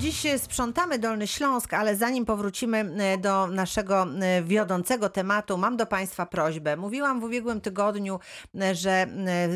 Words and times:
Dziś 0.00 0.26
sprzątamy 0.38 0.98
Dolny 0.98 1.26
Śląsk, 1.26 1.74
ale 1.74 1.96
zanim 1.96 2.24
powrócimy 2.24 2.78
e, 2.78 3.18
do 3.18 3.46
naszego 3.46 4.02
e, 4.02 4.42
wiodącego 4.42 5.08
tematu, 5.08 5.58
mam 5.58 5.76
do 5.76 5.86
Państwa 5.86 6.26
prośbę. 6.26 6.76
Mówiłam 6.76 7.20
w 7.20 7.24
ubiegłym 7.24 7.60
tygodniu, 7.60 8.20
e, 8.60 8.74
że 8.74 9.06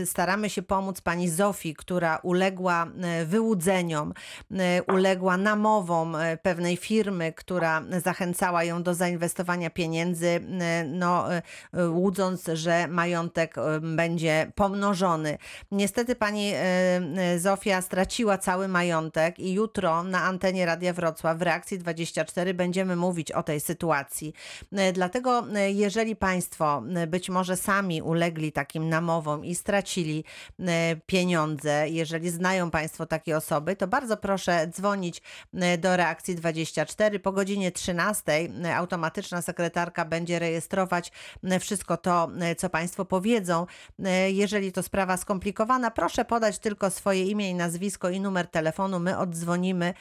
staramy 0.04 0.51
się 0.51 0.62
pomóc 0.62 1.01
pani 1.01 1.29
Zofii, 1.29 1.75
która 1.75 2.17
uległa 2.22 2.87
wyłudzeniom, 3.27 4.15
uległa 4.88 5.37
namowom 5.37 6.17
pewnej 6.42 6.76
firmy, 6.76 7.33
która 7.33 7.83
zachęcała 8.04 8.65
ją 8.65 8.83
do 8.83 8.95
zainwestowania 8.95 9.71
pieniędzy, 9.71 10.40
no, 10.87 11.24
łudząc, 11.88 12.45
że 12.53 12.88
majątek 12.88 13.54
będzie 13.81 14.53
pomnożony. 14.54 15.38
Niestety 15.71 16.16
pani 16.16 16.52
Zofia 17.38 17.83
straciła 17.83 18.38
cały 18.38 18.69
majątek 18.69 19.38
i 19.38 19.52
jutro 19.52 20.02
na 20.02 20.23
antenie 20.34 20.66
Radia 20.66 20.92
Wrocław 20.92 21.38
w 21.38 21.42
Reakcji 21.42 21.78
24 21.78 22.54
będziemy 22.54 22.96
mówić 22.96 23.32
o 23.32 23.42
tej 23.42 23.60
sytuacji. 23.60 24.34
E, 24.72 24.92
Dlatego 24.92 25.46
e, 25.54 25.70
jeżeli 25.70 26.16
Państwo 26.16 26.82
e, 26.96 27.06
być 27.06 27.30
może 27.30 27.56
sami 27.56 28.02
ulegli 28.02 28.52
takim 28.52 28.88
namowom 28.88 29.45
i 29.45 29.54
stracili 29.54 30.24
pieniądze, 31.06 31.88
jeżeli 31.88 32.30
znają 32.30 32.70
Państwo 32.70 33.06
takie 33.06 33.36
osoby, 33.36 33.76
to 33.76 33.86
bardzo 33.86 34.16
proszę 34.16 34.66
dzwonić 34.66 35.23
do 35.78 35.96
Reakcji 35.96 36.34
24 36.34 37.20
po 37.20 37.32
godzinie 37.32 37.73
13. 37.73 38.32
e, 38.64 38.76
Automatyczna 38.76 39.42
sekretarka 39.42 40.04
będzie 40.04 40.38
rejestrować 40.38 41.12
wszystko 41.60 41.96
to, 41.96 42.30
co 42.59 42.70
Państwo 42.70 43.04
powiedzą. 43.04 43.66
Jeżeli 44.28 44.73
to 44.73 44.82
sprawa 44.82 45.16
skomplikowana, 45.16 45.90
proszę 45.90 46.24
podać 46.24 46.59
tylko 46.59 46.90
swoje 46.90 47.24
imię 47.24 47.51
i 47.51 47.54
nazwisko 47.54 48.10
i 48.10 48.20
numer 48.20 48.46
telefonu. 48.46 49.01
My 49.01 49.18
oddzwonimy, 49.18 49.95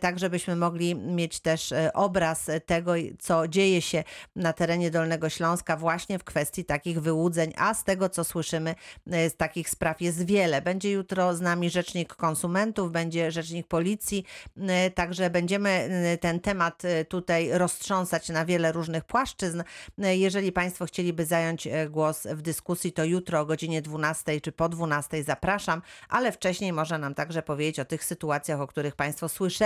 tak 0.00 0.18
żebyśmy 0.18 0.56
mogli 0.56 0.94
mieć 0.94 1.40
też 1.40 1.72
e, 1.72 1.92
obraz 1.92 2.50
tego, 2.66 2.92
co 3.18 3.48
dzieje 3.48 3.82
się 3.82 4.04
na 4.36 4.52
terenie 4.52 4.90
Dolnego 4.90 5.28
Śląska 5.28 5.76
właśnie 5.76 6.18
w 6.18 6.24
kwestii 6.24 6.64
takich 6.64 7.00
wyłudzeń, 7.00 7.52
a 7.56 7.74
z 7.74 7.84
tego, 7.84 8.08
co 8.08 8.24
słyszymy, 8.24 8.74
e, 9.10 9.30
z 9.30 9.36
takich 9.36 9.70
spraw 9.70 10.00
jest 10.00 10.26
wiele. 10.26 10.62
Będzie 10.62 10.90
jutro 10.90 11.34
z 11.36 11.40
nami 11.40 11.70
rzecznik 11.70 12.14
konsumentów, 12.14 12.92
będzie 12.92 13.30
rzecznik 13.30 13.66
policji, 13.66 14.24
e, 14.56 14.90
także 14.90 15.30
będziemy 15.30 15.70
e, 15.70 16.18
ten 16.18 16.40
temat 16.40 16.84
e, 16.84 17.04
tutaj 17.04 17.50
roztrząsać 17.52 18.28
na 18.28 18.44
wiele 18.44 18.72
różnych 18.72 19.04
płaszczyzn. 19.04 19.62
E, 19.98 20.16
Jeżeli 20.16 20.52
Państwo 20.52 20.86
chcieliby 20.86 21.26
zająć 21.26 21.66
e, 21.66 21.88
głos 21.88 22.26
w 22.26 22.42
dyskusji, 22.42 22.92
to 22.92 23.04
jutro 23.04 23.40
o 23.40 23.46
godzinie 23.46 23.82
12 23.82 24.40
czy 24.40 24.52
po 24.52 24.68
12 24.68 25.24
zapraszam, 25.24 25.82
ale 26.08 26.32
wcześniej 26.32 26.72
można 26.72 26.98
nam 26.98 27.14
także 27.14 27.42
powiedzieć 27.42 27.80
o 27.80 27.84
tych 27.84 28.04
sytuacjach, 28.04 28.60
o 28.60 28.66
których 28.66 28.96
Państwo 28.96 29.28
słyszeli, 29.28 29.63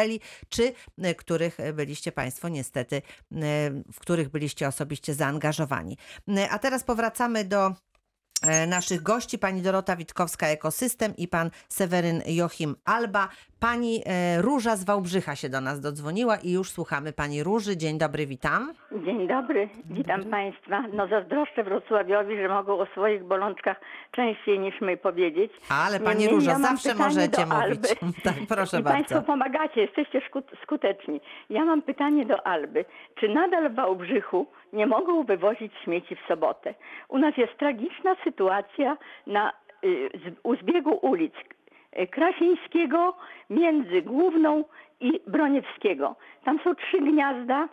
czy 0.48 0.72
e, 0.98 1.14
których 1.14 1.60
e, 1.60 1.72
byliście 1.72 2.12
Państwo 2.12 2.48
niestety, 2.48 2.96
e, 2.96 3.00
w 3.92 4.00
których 4.00 4.28
byliście 4.28 4.68
osobiście 4.68 5.14
zaangażowani. 5.14 5.98
A 6.50 6.58
teraz 6.58 6.84
powracamy 6.84 7.44
do 7.44 7.74
naszych 8.66 9.02
gości, 9.02 9.38
pani 9.38 9.62
Dorota 9.62 9.96
Witkowska, 9.96 10.46
Ekosystem 10.46 11.16
i 11.16 11.28
pan 11.28 11.50
Seweryn 11.68 12.22
Joachim 12.26 12.76
Alba. 12.84 13.28
Pani 13.60 14.02
e, 14.06 14.42
Róża 14.42 14.76
z 14.76 14.84
Wałbrzycha 14.84 15.36
się 15.36 15.48
do 15.48 15.60
nas 15.60 15.80
dodzwoniła 15.80 16.36
i 16.44 16.52
już 16.52 16.70
słuchamy 16.70 17.12
pani 17.12 17.42
Róży. 17.42 17.76
Dzień 17.76 17.98
dobry, 17.98 18.26
witam. 18.26 18.72
Dzień 19.04 19.28
dobry, 19.28 19.68
witam 19.90 20.24
Państwa. 20.24 20.84
No 20.92 21.08
zazdroszczę 21.08 21.64
Wrocławiowi, 21.64 22.36
że 22.36 22.48
mogą 22.48 22.78
o 22.78 22.86
swoich 22.86 23.24
bolączkach 23.24 23.80
częściej 24.12 24.58
niż 24.58 24.80
my 24.80 24.96
powiedzieć. 24.96 25.52
Ale 25.70 26.00
pani 26.00 26.20
Niemniej 26.20 26.34
Różo, 26.34 26.50
ja 26.50 26.58
zawsze 26.58 26.94
możecie 26.94 27.46
mówić. 27.46 27.80
Tak, 28.24 28.34
proszę 28.48 28.80
I 28.80 28.82
Państwo 28.82 29.14
bardzo. 29.14 29.26
pomagacie, 29.26 29.80
jesteście 29.80 30.22
skuteczni. 30.62 31.20
Ja 31.50 31.64
mam 31.64 31.82
pytanie 31.82 32.26
do 32.26 32.46
Alby. 32.46 32.84
Czy 33.20 33.28
nadal 33.28 33.70
w 33.70 33.74
Wałbrzychu 33.74 34.46
nie 34.72 34.86
mogą 34.86 35.24
wywozić 35.24 35.72
śmieci 35.84 36.16
w 36.16 36.28
sobotę? 36.28 36.74
U 37.08 37.18
nas 37.18 37.36
jest 37.36 37.58
tragiczna 37.58 38.16
sytuacja 38.24 38.96
na, 39.26 39.52
y, 39.84 40.10
z, 40.14 40.36
u 40.42 40.56
zbiegu 40.56 40.98
ulic 41.02 41.34
Krasińskiego 42.10 43.16
między 43.50 44.02
Główną 44.02 44.64
i 45.00 45.20
Broniewskiego. 45.26 46.16
Tam 46.44 46.58
są 46.64 46.74
trzy 46.74 46.98
gniazda 47.00 47.68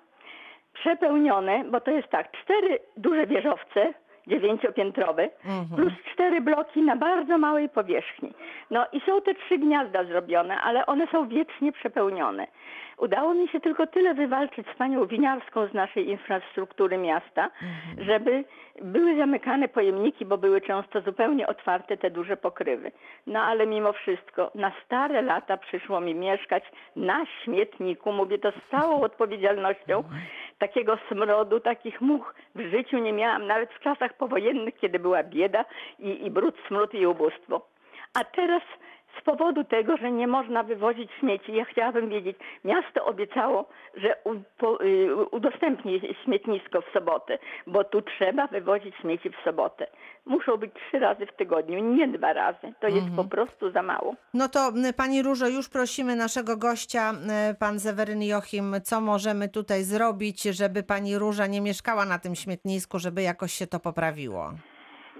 przepełnione, 0.73 1.63
bo 1.63 1.81
to 1.81 1.91
jest 1.91 2.07
tak, 2.07 2.31
cztery 2.31 2.79
duże 2.97 3.27
wieżowce, 3.27 3.93
dziewięciopiętrowe, 4.27 5.29
plus 5.75 5.93
cztery 6.13 6.41
bloki 6.41 6.81
na 6.81 6.95
bardzo 6.95 7.37
małej 7.37 7.69
powierzchni. 7.69 8.33
No 8.71 8.85
i 8.91 9.01
są 9.01 9.21
te 9.21 9.35
trzy 9.35 9.57
gniazda 9.57 10.03
zrobione, 10.03 10.61
ale 10.61 10.85
one 10.85 11.07
są 11.07 11.27
wiecznie 11.27 11.71
przepełnione. 11.71 12.47
Udało 12.97 13.33
mi 13.33 13.47
się 13.47 13.59
tylko 13.59 13.87
tyle 13.87 14.13
wywalczyć 14.13 14.67
z 14.73 14.77
panią 14.77 15.05
Winiarską 15.05 15.67
z 15.67 15.73
naszej 15.73 16.09
infrastruktury 16.09 16.97
miasta, 16.97 17.49
żeby 17.97 18.43
były 18.81 19.17
zamykane 19.17 19.67
pojemniki, 19.67 20.25
bo 20.25 20.37
były 20.37 20.61
często 20.61 21.01
zupełnie 21.01 21.47
otwarte 21.47 21.97
te 21.97 22.11
duże 22.11 22.37
pokrywy. 22.37 22.91
No 23.27 23.39
ale 23.41 23.67
mimo 23.67 23.93
wszystko 23.93 24.51
na 24.55 24.71
stare 24.85 25.21
lata 25.21 25.57
przyszło 25.57 26.01
mi 26.01 26.15
mieszkać 26.15 26.63
na 26.95 27.25
śmietniku, 27.25 28.11
mówię 28.11 28.37
to 28.37 28.51
z 28.51 28.71
całą 28.71 29.01
odpowiedzialnością, 29.01 30.03
takiego 30.59 30.97
smrodu, 31.11 31.59
takich 31.59 32.01
much 32.01 32.33
w 32.55 32.61
życiu 32.61 32.97
nie 32.97 33.13
miałam, 33.13 33.47
nawet 33.47 33.73
w 33.73 33.79
czasach 33.79 34.14
powojennych, 34.17 34.75
kiedy 34.79 34.99
była 34.99 35.23
bieda 35.23 35.65
i, 35.99 36.25
i 36.25 36.31
brud, 36.31 36.55
smród 36.67 36.93
i 36.93 37.05
ubóstwo. 37.05 37.67
A 38.13 38.23
teraz 38.23 38.61
z 39.19 39.23
powodu 39.23 39.63
tego, 39.63 39.97
że 39.97 40.11
nie 40.11 40.27
można 40.27 40.63
wywozić 40.63 41.11
śmieci, 41.19 41.55
ja 41.55 41.65
chciałabym 41.65 42.09
wiedzieć, 42.09 42.37
miasto 42.63 43.05
obiecało, 43.05 43.69
że 43.95 44.15
u, 44.23 44.35
po, 44.57 44.83
y, 44.83 45.15
udostępni 45.31 46.01
śmietnisko 46.23 46.81
w 46.81 46.93
sobotę, 46.93 47.37
bo 47.67 47.83
tu 47.83 48.01
trzeba 48.01 48.47
wywozić 48.47 48.95
śmieci 48.95 49.29
w 49.29 49.43
sobotę. 49.43 49.87
Muszą 50.25 50.57
być 50.57 50.71
trzy 50.73 50.99
razy 50.99 51.25
w 51.25 51.33
tygodniu, 51.35 51.79
nie 51.79 52.07
dwa 52.07 52.33
razy. 52.33 52.73
To 52.79 52.87
jest 52.87 53.07
po 53.15 53.23
prostu 53.23 53.71
za 53.71 53.81
mało. 53.81 54.15
No 54.33 54.47
to 54.49 54.59
m, 54.67 54.93
pani 54.97 55.23
Różo, 55.23 55.47
już 55.47 55.69
prosimy 55.69 56.15
naszego 56.15 56.57
gościa, 56.57 57.11
e, 57.11 57.53
pan 57.59 57.79
Seweryn 57.79 58.21
Joachim, 58.23 58.75
co 58.83 59.01
możemy 59.01 59.49
tutaj 59.49 59.83
zrobić, 59.83 60.43
żeby 60.43 60.83
pani 60.83 61.17
Róża 61.17 61.47
nie 61.47 61.61
mieszkała 61.61 62.05
na 62.05 62.19
tym 62.19 62.35
śmietnisku, 62.35 62.99
żeby 62.99 63.21
jakoś 63.21 63.51
się 63.51 63.67
to 63.67 63.79
poprawiło. 63.79 64.51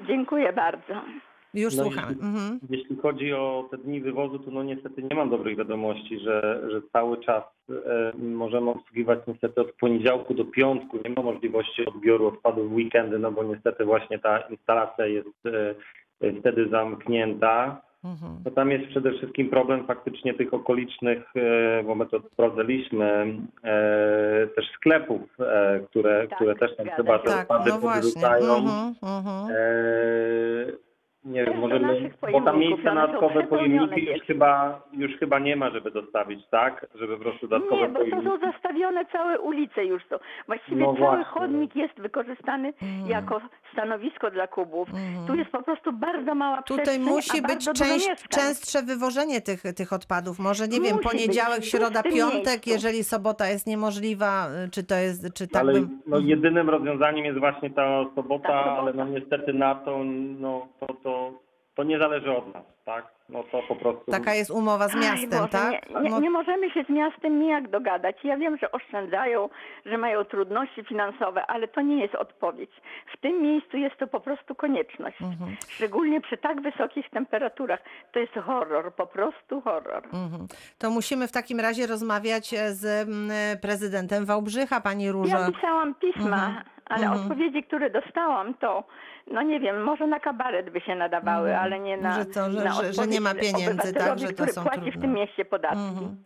Dziękuję 0.08 0.54
bardzo. 0.54 1.02
Już 1.56 1.76
No 1.76 1.84
słuchamy. 1.84 2.08
jeśli- 2.14 2.26
Mhm. 2.28 2.60
Jeśli 2.70 2.96
chodzi 2.96 3.34
o 3.34 3.68
te 3.72 3.78
dni 3.78 4.02
wywozu, 4.02 4.40
to 4.40 4.52
no 4.52 4.64
niestety 4.64 5.04
nie 5.04 5.16
mam 5.16 5.30
dobrych 5.30 5.58
wiadomości, 5.58 6.20
że, 6.20 6.62
że 6.72 6.82
cały 6.94 7.18
czas 7.18 7.44
e, 7.70 8.12
możemy 8.18 8.70
obsługiwać 8.72 9.20
niestety 9.28 9.62
od 9.62 9.72
poniedziałku 9.72 10.34
do 10.34 10.46
piątku. 10.46 10.98
Nie 11.06 11.10
ma 11.16 11.22
możliwości 11.22 11.86
odbioru 11.86 12.28
odpadów 12.28 12.70
w 12.72 12.74
weekendy, 12.74 13.20
no 13.20 13.32
bo 13.32 13.44
niestety 13.44 13.86
właśnie 13.86 14.20
ta 14.20 14.40
instalacja 14.40 15.06
jest 15.06 15.46
e, 15.46 15.76
e, 16.28 16.34
wtedy 16.40 16.68
zamknięta. 16.70 17.82
Mhm. 18.04 18.32
No 18.46 18.52
tam 18.52 18.72
jest 18.72 18.86
przede 18.88 19.12
wszystkim 19.12 19.50
problem 19.50 19.86
faktycznie 19.88 20.34
tych 20.34 20.54
okolicznych, 20.54 21.24
e, 21.36 21.84
bo 21.84 21.96
my 21.96 22.06
to 22.06 22.20
sprawdzaliśmy, 22.34 23.06
e, 23.64 24.48
też 24.56 24.66
sklepów, 24.76 25.22
e, 25.40 25.80
które, 25.90 26.28
Tak, 26.28 26.36
które 26.38 26.56
też 26.56 26.76
tam 26.78 26.88
chyba 26.90 27.20
te 27.20 27.30
Tak, 27.30 27.42
odpady 27.42 27.70
no 27.70 27.80
podrzucają. 27.80 28.56
Mhm, 28.58 28.94
mhm. 29.04 29.48
Eee, 29.50 30.74
nie 31.26 31.46
wiem, 31.46 31.54
do 31.54 31.60
możemy, 31.62 31.88
naszych 31.94 32.14
bo 32.22 32.28
tam 32.32 32.44
pojemników, 32.44 32.60
miejsca 32.60 32.92
one 32.92 33.02
na 33.02 33.08
dodatkowe 33.08 33.40
przepełnione 33.40 33.88
pojemniki 33.88 34.12
już 34.14 34.22
chyba, 34.28 34.82
już 34.94 35.18
chyba 35.18 35.40
nie 35.40 35.56
ma, 35.56 35.70
żeby 35.70 35.92
dostawić, 35.92 36.48
tak? 36.48 36.86
Żeby 36.96 37.18
po 37.18 37.24
prostu 37.24 37.48
dodatkowe 37.48 37.82
Nie, 37.82 37.88
bo 37.88 37.94
to 37.94 38.06
pojemniki. 38.06 38.28
są 38.28 38.52
zastawione 38.52 39.06
całe 39.06 39.40
ulice 39.40 39.86
już 39.86 40.06
są. 40.06 40.16
Właściwie 40.48 40.78
No 40.82 40.86
cały 40.86 40.98
właśnie. 40.98 41.24
chodnik 41.26 41.76
jest 41.76 42.02
wykorzystany 42.02 42.74
Mm. 42.82 43.08
jako 43.10 43.42
stanowisko 43.76 44.32
dla 44.32 44.48
kubów. 44.48 44.90
Mhm. 44.90 45.28
Tu 45.28 45.36
jest 45.36 45.52
po 45.52 45.64
prostu 45.64 45.94
bardzo 45.94 46.36
mała 46.36 46.62
Tutaj 46.64 47.00
musi 47.00 47.40
a 47.44 47.48
być 47.48 47.70
część, 47.74 48.10
częstsze 48.30 48.84
wywożenie 48.84 49.42
tych, 49.42 49.64
tych 49.76 49.94
odpadów. 49.94 50.40
Może, 50.40 50.68
nie 50.68 50.82
wiem, 50.82 50.96
Musi 50.96 51.10
poniedziałek, 51.10 51.60
być 51.60 51.70
środa, 51.70 52.04
piątek, 52.04 52.46
miejscu. 52.46 52.70
jeżeli 52.70 53.04
sobota 53.04 53.48
jest 53.50 53.68
niemożliwa, 53.68 54.48
y, 54.66 54.70
czy 54.70 54.84
to 54.84 54.96
jest, 54.96 55.34
czy 55.34 55.48
tak 55.48 55.62
ale 55.62 55.74
bym... 55.74 56.02
no, 56.08 56.20
jedynym 56.20 56.70
rozwiązaniem 56.70 57.26
jest 57.26 57.40
właśnie 57.40 57.70
ta 57.70 58.06
sobota, 58.16 58.48
Ta 58.48 58.64
sobota. 58.64 58.82
ale 58.82 58.94
no 58.94 59.06
niestety 59.06 59.54
na 59.54 59.76
to, 59.76 60.04
no 60.40 60.68
to, 60.80 60.88
to, 61.04 61.32
to 61.76 61.84
nie 61.84 62.00
zależy 62.00 62.38
od 62.38 62.54
nas, 62.54 62.64
tak? 62.86 63.06
No 63.30 63.44
to 63.52 63.62
po 63.68 63.76
prostu... 63.76 64.12
Taka 64.12 64.34
jest 64.34 64.52
umowa 64.52 64.88
z 64.88 64.96
miastem, 64.96 65.30
Boże, 65.30 65.48
tak? 65.52 65.90
Nie, 65.90 66.10
nie, 66.10 66.20
nie 66.20 66.30
możemy 66.30 66.72
się 66.72 66.84
z 66.84 66.90
miastem 66.90 67.40
nijak 67.40 67.70
dogadać. 67.70 68.16
Ja 68.24 68.38
wiem, 68.38 68.58
że 68.58 68.72
oszczędzają, 68.72 69.50
że 69.86 69.98
mają 69.98 70.26
trudności 70.26 70.84
finansowe, 70.84 71.46
ale 71.46 71.68
to 71.68 71.82
nie 71.82 72.02
jest 72.02 72.16
odpowiedź. 72.16 72.72
W 73.18 73.22
tym 73.22 73.42
miejscu 73.42 73.78
jest 73.78 73.98
to 73.98 74.08
po 74.08 74.20
prostu 74.20 74.56
konieczność. 74.56 75.22
Mhm. 75.22 75.56
Szczególnie 75.68 76.22
przy 76.22 76.38
tak 76.38 76.62
wysokich 76.62 77.10
temperaturach. 77.10 77.80
To 78.14 78.20
jest 78.20 78.34
horror, 78.46 78.94
po 78.94 79.08
prostu 79.08 79.62
horror. 79.62 80.04
mhm. 80.06 80.48
To 80.78 80.90
musimy 80.90 81.28
w 81.28 81.32
takim 81.32 81.60
razie 81.60 81.88
rozmawiać 81.88 82.54
e, 82.54 82.72
z 82.74 82.86
mm, 83.10 83.58
prezydentem 83.62 84.26
Wałbrzycha, 84.26 84.82
pani 84.82 85.12
Różo. 85.12 85.38
Ja 85.38 85.52
pisałam 85.52 85.96
pisma, 85.96 86.46
Mhm. 86.48 86.64
Ale 86.86 87.06
Mhm. 87.06 87.22
odpowiedzi, 87.24 87.64
które 87.64 87.90
dostałam, 87.90 88.54
to 88.54 88.84
no 89.32 89.42
nie 89.42 89.60
wiem, 89.60 89.84
może 89.84 90.08
na 90.08 90.20
kabaret 90.20 90.70
by 90.70 90.82
się 90.82 90.96
nadawały, 90.96 91.50
Mhm. 91.50 91.64
ale 91.66 91.80
nie 91.80 91.98
na, 91.98 92.16
Że 92.16 92.26
co, 92.26 92.52
że- 92.52 92.64
na 92.64 92.74
że- 92.74 92.94
że 92.94 93.08
nie 93.08 93.22
ma 93.22 93.34
pieniędzy, 93.36 93.94
tak, 93.94 94.20
że 94.20 94.28
to 94.34 94.48
są 94.48 94.64
płaci 94.64 94.80
w 94.80 94.84
trudne. 94.84 95.02
tym 95.02 95.14
mieście 95.14 95.46
podatki. 95.46 95.78
Mhm. 95.80 96.24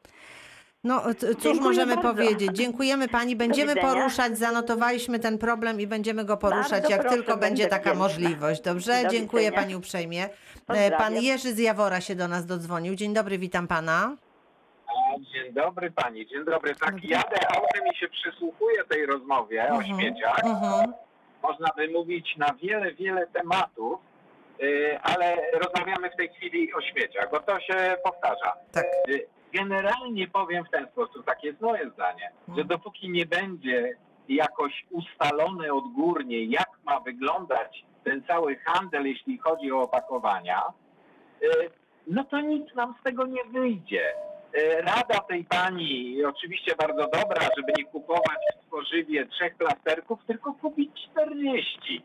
No 0.83 1.01
c- 1.01 1.13
cóż 1.35 1.43
Dziękuję 1.43 1.61
możemy 1.63 1.95
bardzo. 1.95 2.09
powiedzieć? 2.13 2.51
Dziękujemy 2.51 3.07
pani, 3.07 3.35
będziemy 3.35 3.75
poruszać, 3.75 4.37
zanotowaliśmy 4.37 5.19
ten 5.19 5.37
problem 5.37 5.81
i 5.81 5.87
będziemy 5.87 6.25
go 6.25 6.37
poruszać, 6.37 6.71
Bardzo 6.71 6.89
jak 6.89 7.01
proszę, 7.01 7.15
tylko 7.15 7.37
będzie 7.37 7.67
taka 7.67 7.81
wdzięczna. 7.83 8.03
możliwość. 8.03 8.61
Dobrze? 8.61 9.03
Do 9.03 9.09
Dziękuję 9.09 9.51
pani 9.51 9.75
uprzejmie. 9.75 10.23
E, 10.25 10.29
Pozdrawiam. 10.67 10.97
Pan 10.99 11.15
Jerzy 11.15 11.53
z 11.53 11.57
Jawora 11.59 12.01
się 12.01 12.15
do 12.15 12.27
nas 12.27 12.45
dodzwonił. 12.45 12.95
Dzień 12.95 13.13
dobry, 13.13 13.37
witam 13.37 13.67
pana. 13.67 14.15
Dzień 15.19 15.53
dobry 15.53 15.91
pani, 15.91 16.27
dzień 16.27 16.45
dobry. 16.45 16.75
Tak, 16.75 16.91
Dobry. 16.91 17.07
jadę 17.07 17.37
autem 17.55 17.87
i 17.93 17.95
się 17.97 18.07
przysłuchuję 18.07 18.83
tej 18.83 19.05
rozmowie 19.05 19.63
o 19.63 19.65
Mhm, 19.67 19.83
śmieciach. 19.85 20.39
Mhm. 20.43 20.93
Można 21.43 21.67
by 21.77 21.87
mówić 21.87 22.37
na 22.37 22.53
wiele, 22.53 22.91
wiele 22.93 23.27
tematów, 23.27 23.99
y, 24.63 24.99
ale 25.03 25.37
rozmawiamy 25.53 26.09
w 26.09 26.15
tej 26.15 26.29
chwili 26.29 26.73
o 26.73 26.81
śmieciach, 26.81 27.31
bo 27.31 27.39
to 27.39 27.59
się 27.59 27.95
powtarza. 28.03 28.53
Tak. 28.71 28.85
Y, 29.09 29.27
Generalnie 29.53 30.27
powiem 30.27 30.65
w 30.65 30.69
ten 30.69 30.87
sposób, 30.87 31.25
takie 31.25 31.47
jest 31.47 31.61
moje 31.61 31.89
zdanie, 31.89 32.31
że 32.47 32.51
Mhm. 32.51 32.67
dopóki 32.67 33.09
nie 33.09 33.25
będzie 33.25 33.95
jakoś 34.29 34.85
ustalone 34.89 35.73
odgórnie, 35.73 36.43
jak 36.45 36.69
ma 36.83 36.99
wyglądać 36.99 37.85
ten 38.03 38.23
cały 38.27 38.55
handel, 38.55 39.05
jeśli 39.07 39.37
chodzi 39.37 39.71
o 39.71 39.81
opakowania, 39.81 40.63
y, 41.43 41.47
no 42.07 42.23
to 42.23 42.41
nic 42.41 42.75
nam 42.75 42.95
z 42.99 43.03
tego 43.03 43.25
nie 43.25 43.43
wyjdzie. 43.43 44.13
Y, 44.57 44.81
Rada 44.81 45.19
tej 45.19 45.43
pani 45.45 46.25
oczywiście 46.25 46.75
bardzo 46.75 47.07
dobra, 47.07 47.49
żeby 47.57 47.73
nie 47.77 47.85
kupować 47.85 48.37
w 48.61 48.67
spożywie 48.67 49.25
trzech 49.25 49.55
plasterków, 49.55 50.19
tylko 50.27 50.53
kupić 50.53 50.91
40. 51.11 52.03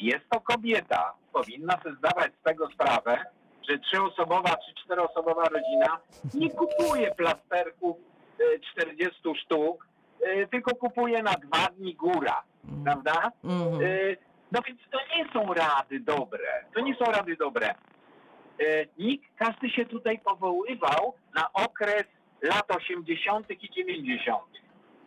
Jest 0.00 0.30
to 0.30 0.40
kobieta. 0.40 1.12
Powinna 1.32 1.78
sobie 1.82 1.94
zdawać 1.94 2.32
z 2.40 2.42
tego 2.44 2.68
sprawę, 2.70 3.24
że 3.68 3.78
trzyosobowa 3.78 4.50
czy 4.56 4.84
czteroosobowa 4.84 5.44
rodzina 5.44 5.98
nie 6.34 6.50
kupuje 6.50 7.14
plasterków 7.14 7.96
y, 8.40 8.60
40 8.72 9.20
sztuk, 9.44 9.86
y, 10.26 10.48
tylko 10.50 10.76
kupuje 10.76 11.22
na 11.22 11.32
dwa 11.32 11.66
dni 11.76 11.94
góra, 11.94 12.42
prawda? 12.84 13.32
Mhm. 13.44 13.80
No 14.52 14.60
więc 14.66 14.80
to 14.90 14.98
nie 15.16 15.32
są 15.32 15.54
rady 15.54 16.00
dobre. 16.00 16.64
To 16.74 16.80
nie 16.80 16.94
są 16.96 17.04
rady 17.04 17.36
dobre. 17.36 17.74
Y, 18.60 18.88
Nikt, 18.98 19.24
każdy 19.38 19.70
się 19.70 19.86
tutaj 19.86 20.18
powoływał 20.18 21.14
na 21.34 21.52
okres 21.52 22.04
lat 22.42 22.70
80. 22.76 23.50
i 23.50 23.70
90. 23.70 24.42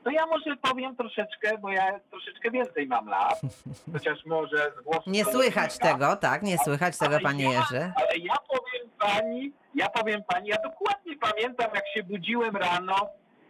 To 0.04 0.10
ja 0.12 0.26
może 0.26 0.56
powiem 0.62 0.96
troszeczkę, 0.96 1.58
bo 1.58 1.70
ja 1.70 2.00
troszeczkę 2.12 2.52
więcej 2.52 2.88
mam 2.88 3.08
lat, 3.08 3.42
chociaż 3.94 4.26
może 4.26 4.72
z 4.80 4.84
głosu 4.84 5.10
Nie 5.10 5.26
słychać 5.26 5.78
tego, 5.78 6.16
tak? 6.16 6.42
Nie 6.44 6.58
słychać 6.58 6.98
tego, 6.98 7.12
Ale 7.16 7.22
panie 7.24 7.44
ja- 7.44 7.50
Jerzy. 7.52 7.92
Ale 7.96 8.18
ja 8.18 8.36
powiem 8.50 8.90
pani, 9.00 9.52
ja 9.76 9.90
powiem 9.90 10.24
pani, 10.28 10.48
ja 10.50 10.58
dokładnie 10.64 11.16
pamiętam, 11.18 11.72
jak 11.76 11.84
się 11.94 12.04
budziłem 12.04 12.56
rano, 12.58 12.96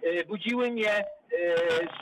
e, 0.03 0.23
budziły 0.25 0.71
mnie 0.71 0.93
e, 0.97 1.05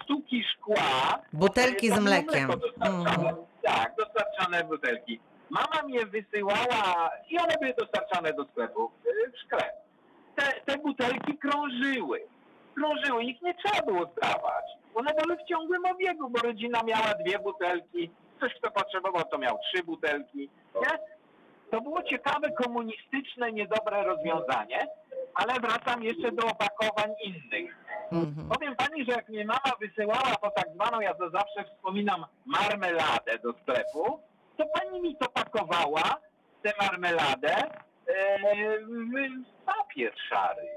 stuki 0.03 0.43
szkła. 0.53 1.19
Butelki 1.33 1.91
e, 1.91 1.95
z 1.95 1.99
mlekiem. 1.99 2.47
mleko 2.47 2.57
dostarczane. 2.57 2.97
Mhm. 3.19 3.35
Tak, 3.63 3.93
dostarczane 3.97 4.63
butelki. 4.63 5.19
Mama 5.49 5.87
mnie 5.87 6.05
wysyłała 6.05 7.11
i 7.29 7.37
one 7.37 7.55
były 7.61 7.73
dostarczane 7.73 8.33
do 8.33 8.45
sklepu 8.45 8.91
w 9.33 9.39
szkle. 9.39 9.71
Te, 10.35 10.61
te 10.65 10.77
butelki 10.77 11.37
krążyły. 11.37 12.21
Krążyły, 12.75 13.23
ich 13.23 13.41
nie 13.41 13.53
trzeba 13.53 13.85
było 13.85 14.05
zdawać. 14.05 14.65
One 14.95 15.13
były 15.13 15.37
w 15.37 15.49
ciągłym 15.49 15.85
obiegu, 15.85 16.29
bo 16.29 16.39
rodzina 16.39 16.83
miała 16.83 17.13
dwie 17.25 17.39
butelki. 17.39 18.11
Ktoś, 18.37 18.53
kto 18.53 18.71
potrzebował, 18.71 19.23
to 19.31 19.37
miał 19.37 19.57
trzy 19.59 19.83
butelki. 19.83 20.49
Nie? 20.75 20.99
To 21.71 21.81
było 21.81 22.03
ciekawe, 22.03 22.51
komunistyczne, 22.51 23.51
niedobre 23.51 24.03
rozwiązanie, 24.03 24.87
ale 25.33 25.53
wracam 25.53 26.03
jeszcze 26.03 26.31
do 26.31 26.47
opakowań 26.47 27.11
innych. 27.23 27.75
Mhm. 28.11 28.49
Powiem 28.49 28.75
pani, 28.75 29.05
że 29.05 29.11
jak 29.11 29.29
mnie 29.29 29.45
mama 29.45 29.71
wysyłała 29.79 30.35
po 30.41 30.51
tak 30.51 30.65
zwaną, 30.73 30.99
ja 30.99 31.13
to 31.13 31.29
zawsze 31.29 31.63
wspominam, 31.63 32.25
marmeladę 32.45 33.39
do 33.43 33.53
sklepu, 33.53 34.19
to 34.57 34.65
pani 34.65 35.01
mi 35.01 35.15
to 35.15 35.29
pakowała, 35.29 36.17
tę 36.63 36.73
marmeladę, 36.81 37.55
w 38.87 39.65
papier 39.65 40.13
szary, 40.29 40.67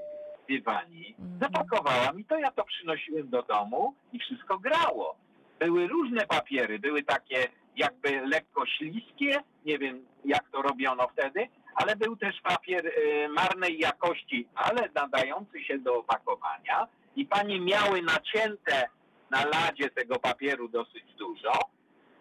wie 0.49 0.61
pani. 0.61 1.15
Mhm. 1.19 1.39
Zapakowała 1.41 2.11
mi 2.13 2.25
to, 2.25 2.37
ja 2.37 2.51
to 2.51 2.63
przynosiłem 2.63 3.29
do 3.29 3.43
domu 3.43 3.93
i 4.13 4.19
wszystko 4.19 4.59
grało. 4.59 5.15
Były 5.59 5.87
różne 5.87 6.25
papiery, 6.25 6.79
były 6.79 7.03
takie 7.03 7.47
jakby 7.75 8.21
lekko 8.27 8.65
śliskie, 8.65 9.43
nie 9.65 9.77
wiem 9.77 10.05
jak 10.25 10.49
to 10.51 10.61
robiono 10.61 11.07
wtedy, 11.07 11.47
ale 11.75 11.95
był 11.95 12.15
też 12.15 12.41
papier 12.41 12.87
e, 12.87 13.27
marnej 13.27 13.79
jakości, 13.79 14.47
ale 14.55 14.89
nadający 14.95 15.63
się 15.63 15.79
do 15.79 15.99
opakowania 15.99 16.87
i 17.15 17.25
panie 17.25 17.59
miały 17.59 18.01
nacięte 18.01 18.89
na 19.31 19.45
ladzie 19.45 19.89
tego 19.89 20.19
papieru 20.19 20.67
dosyć 20.67 21.03
dużo 21.17 21.51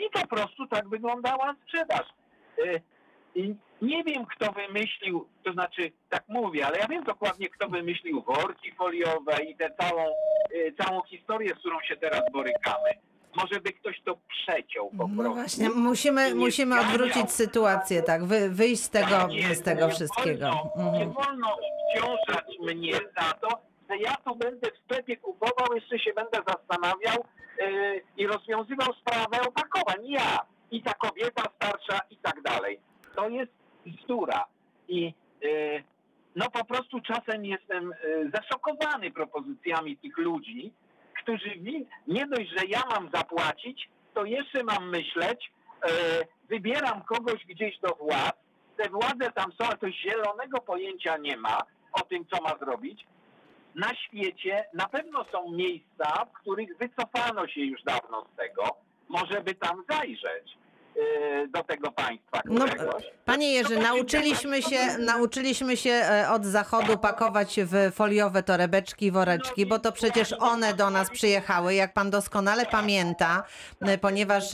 i 0.06 0.10
po 0.10 0.26
prostu 0.26 0.66
tak 0.66 0.88
wyglądała 0.88 1.54
sprzedaż. 1.64 2.06
E, 2.66 2.80
I 3.34 3.54
nie 3.82 4.04
wiem, 4.04 4.26
kto 4.26 4.52
wymyślił, 4.52 5.28
to 5.44 5.52
znaczy, 5.52 5.92
tak 6.08 6.24
mówię, 6.28 6.66
ale 6.66 6.78
ja 6.78 6.86
wiem 6.88 7.04
dokładnie, 7.04 7.48
kto 7.48 7.68
wymyślił 7.68 8.22
worki 8.22 8.72
foliowe 8.72 9.42
i 9.44 9.56
tę 9.56 9.70
całą, 9.80 10.02
e, 10.02 10.72
całą 10.84 11.02
historię, 11.02 11.54
z 11.54 11.58
którą 11.58 11.80
się 11.80 11.96
teraz 11.96 12.20
borykamy. 12.32 12.90
Może 13.36 13.60
by 13.60 13.72
ktoś 13.72 14.00
to 14.04 14.18
przeciął 14.28 14.90
po 14.90 14.96
prostu. 14.96 15.22
No 15.22 15.34
właśnie, 15.34 15.68
musimy, 15.70 16.28
Nie 16.28 16.34
musimy 16.34 16.80
odwrócić 16.80 17.30
sytuację, 17.32 18.02
tak, 18.02 18.24
wy, 18.24 18.50
wyjść 18.50 18.82
z 18.82 18.90
tego, 18.90 19.26
Nie, 19.28 19.54
z 19.54 19.62
tego 19.62 19.86
nie 19.86 19.92
wszystkiego. 19.92 20.46
Wolno, 20.76 20.92
Nie 20.98 21.04
Mhm. 21.04 21.12
wolno 21.12 21.56
obciążać 21.56 22.46
mnie 22.60 22.92
za 22.92 23.32
to, 23.32 23.48
że 23.90 23.96
ja 23.98 24.14
tu 24.24 24.36
będę 24.36 24.70
w 24.70 24.78
sklepie 24.84 25.16
kupował, 25.16 25.74
jeszcze 25.74 25.98
się 25.98 26.12
będę 26.12 26.38
zastanawiał 26.48 27.24
i 28.16 28.26
rozwiązywał 28.26 28.94
sprawę 28.94 29.48
opakowań. 29.48 30.08
Ja 30.08 30.38
i 30.70 30.82
ta 30.82 30.94
kobieta 30.94 31.42
starsza 31.56 32.00
i 32.10 32.16
tak 32.16 32.42
dalej. 32.42 32.80
To 33.16 33.28
jest 33.28 33.52
bzdura. 33.86 34.44
I 34.88 35.14
yy, 35.42 35.84
no 36.36 36.50
po 36.50 36.64
prostu 36.64 37.00
czasem 37.00 37.44
jestem 37.44 37.94
yy, 38.04 38.30
zaszokowany 38.34 39.10
propozycjami 39.10 39.96
tych 39.96 40.18
ludzi, 40.18 40.72
którzy 41.22 41.50
nie 42.06 42.26
dość, 42.26 42.50
że 42.50 42.66
ja 42.68 42.82
mam 42.90 43.10
zapłacić, 43.14 43.88
to 44.14 44.24
jeszcze 44.24 44.64
mam 44.64 44.90
myśleć, 44.90 45.52
wybieram 46.48 47.02
kogoś 47.02 47.46
gdzieś 47.46 47.78
do 47.78 47.94
władz, 47.94 48.36
te 48.76 48.88
władze 48.88 49.32
tam 49.34 49.52
są, 49.52 49.68
ale 49.68 49.76
to 49.76 49.90
zielonego 49.90 50.60
pojęcia 50.60 51.16
nie 51.16 51.36
ma 51.36 51.58
o 51.92 52.00
tym, 52.00 52.24
co 52.26 52.42
ma 52.42 52.58
zrobić. 52.58 53.06
Na 53.74 53.94
świecie 53.94 54.64
na 54.74 54.88
pewno 54.88 55.24
są 55.32 55.50
miejsca, 55.50 56.24
w 56.24 56.32
których 56.32 56.78
wycofano 56.78 57.48
się 57.48 57.60
już 57.60 57.82
dawno 57.82 58.26
z 58.32 58.36
tego. 58.36 58.62
Może 59.08 59.40
by 59.40 59.54
tam 59.54 59.84
zajrzeć 59.90 60.59
do 61.48 61.64
tego 61.64 61.92
państwa 61.92 62.40
No. 62.44 62.64
Panie 63.24 63.52
Jerzy, 63.52 63.74
No 63.74 63.80
to 63.80 63.82
nauczyliśmy 63.82 64.62
się, 64.62 64.98
nauczyliśmy 64.98 65.76
się 65.76 65.90
e, 65.90 66.30
od 66.30 66.44
zachodu 66.44 66.98
pakować 66.98 67.60
w 67.64 67.92
foliowe 67.94 68.42
torebeczki 68.42 69.06
i 69.06 69.10
woreczki, 69.10 69.66
bo 69.66 69.78
to 69.78 69.92
przecież 69.92 70.34
one 70.38 70.74
do 70.74 70.90
nas 70.90 71.10
przyjechały, 71.10 71.74
jak 71.74 71.92
pan 71.92 72.10
doskonale 72.10 72.66
pamięta, 72.66 73.42
e, 73.80 73.98
ponieważ 73.98 74.44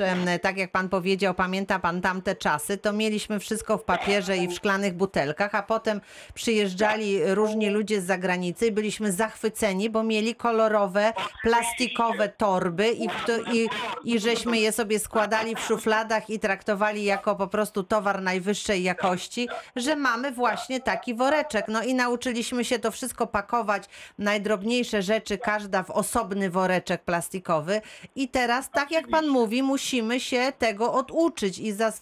tak 0.43 0.57
jak 0.57 0.71
pan 0.71 0.89
powiedział, 0.89 1.35
pamięta 1.35 1.79
pan 1.79 2.01
tamte 2.01 2.35
czasy, 2.35 2.79
to 2.79 2.93
mieliśmy 2.93 3.41
wszystko 3.41 3.79
w 3.79 3.85
papierze 3.85 4.37
i 4.37 4.49
w 4.49 4.53
szklanych 4.53 4.95
butelkach, 4.95 5.55
a 5.55 5.63
potem 5.63 6.01
przyjeżdżali 6.35 7.35
różni 7.35 7.71
ludzie 7.71 8.01
z 8.01 8.05
zagranicy 8.05 8.67
i 8.67 8.73
byliśmy 8.73 9.13
zachwyceni, 9.13 9.91
bo 9.91 10.03
mieli 10.03 10.35
kolorowe, 10.35 11.13
plastikowe 11.43 12.29
torby 12.29 12.93
i, 12.93 13.09
i, 13.53 13.69
i 14.05 14.21
żeśmy 14.21 14.59
je 14.59 14.73
sobie 14.73 14.99
składali 14.99 15.55
w 15.55 15.61
szufladach 15.61 16.31
i 16.31 16.36
traktowali 16.39 17.05
jako 17.05 17.37
po 17.37 17.47
prostu 17.47 17.83
towar 17.83 18.23
najwyższej 18.23 18.83
jakości, 18.83 19.49
że 19.77 19.97
mamy 19.97 20.33
właśnie 20.33 20.81
taki 20.81 21.15
woreczek. 21.15 21.65
No 21.69 21.83
i 21.83 21.95
nauczyliśmy 21.95 22.65
się 22.65 22.79
to 22.79 22.91
wszystko 22.91 23.27
pakować, 23.27 23.85
najdrobniejsze 24.19 25.03
rzeczy, 25.03 25.39
każda 25.39 25.83
w 25.83 25.91
osobny 25.91 26.51
woreczek 26.51 27.03
plastikowy 27.05 27.81
i 28.17 28.29
teraz, 28.29 28.71
tak 28.71 28.91
jak 28.91 29.09
pan 29.09 29.27
mówi, 29.29 29.63
musimy 29.63 30.21
się 30.21 30.53
tego 30.59 30.93
oduczyć 30.95 31.59
i 31.59 31.73
zas- 31.73 32.01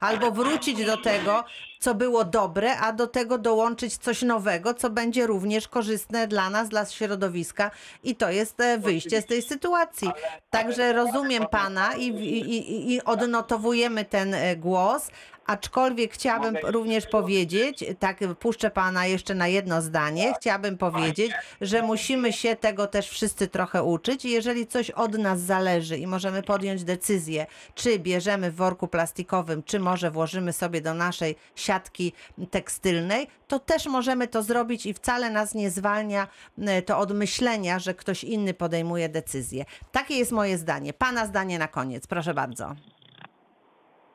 albo 0.00 0.30
wrócić 0.30 0.84
do 0.86 0.96
tego, 0.96 1.44
co 1.82 1.94
było 1.94 2.24
dobre, 2.24 2.78
a 2.78 2.92
do 2.92 3.06
tego 3.06 3.38
dołączyć 3.38 3.96
coś 3.96 4.22
nowego, 4.22 4.74
co 4.74 4.90
będzie 4.90 5.26
również 5.26 5.68
korzystne 5.68 6.26
dla 6.26 6.50
nas, 6.50 6.68
dla 6.68 6.86
środowiska. 6.86 7.70
I 8.04 8.16
to 8.16 8.30
jest 8.30 8.60
e, 8.60 8.78
wyjście 8.78 9.22
z 9.22 9.26
tej 9.26 9.42
sytuacji. 9.42 10.10
Także 10.50 10.92
rozumiem 10.92 11.46
pana 11.50 11.94
i, 11.94 12.06
i, 12.06 12.92
i, 12.92 13.04
odnotowujemy 13.04 14.04
ten 14.04 14.34
e, 14.34 14.56
głos, 14.56 15.08
Aczkolwiek 15.52 16.12
chciałabym 16.12 16.56
również 16.62 17.06
powiedzieć, 17.06 17.84
tak 17.98 18.18
puszczę 18.38 18.70
pana 18.70 19.06
jeszcze 19.06 19.34
na 19.34 19.48
jedno 19.48 19.82
zdanie, 19.82 20.34
chciałabym 20.40 20.78
powiedzieć, 20.78 21.32
że 21.60 21.82
musimy 21.82 22.32
się 22.32 22.56
tego 22.56 22.86
też 22.86 23.08
wszyscy 23.08 23.48
trochę 23.48 23.82
uczyć 23.82 24.24
i 24.24 24.30
jeżeli 24.30 24.66
coś 24.66 24.90
od 24.90 25.18
nas 25.18 25.40
zależy 25.40 25.98
i 25.98 26.06
możemy 26.06 26.42
podjąć 26.42 26.84
decyzję, 26.84 27.46
czy 27.74 27.98
bierzemy 27.98 28.50
w 28.50 28.54
worku 28.54 28.88
plastikowym, 28.88 29.62
czy 29.62 29.80
może 29.80 30.10
włożymy 30.10 30.52
sobie 30.52 30.80
do 30.80 30.94
naszej 30.94 31.36
siatki 31.56 32.12
tekstylnej, 32.50 33.26
to 33.48 33.58
też 33.58 33.86
możemy 33.86 34.28
to 34.28 34.42
zrobić 34.42 34.86
i 34.86 34.94
wcale 34.94 35.30
nas 35.30 35.54
nie 35.54 35.70
zwalnia 35.70 36.28
e, 36.58 36.82
to 36.82 36.98
od 36.98 37.12
myślenia, 37.12 37.78
że 37.78 37.94
ktoś 37.94 38.24
inny 38.24 38.54
podejmuje 38.54 39.08
decyzję. 39.08 39.64
Takie 39.92 40.14
jest 40.14 40.32
moje 40.32 40.58
zdanie. 40.58 40.92
Pana 40.92 41.26
zdanie 41.26 41.58
na 41.58 41.68
koniec, 41.68 42.06
proszę 42.06 42.34
bardzo. 42.34 42.74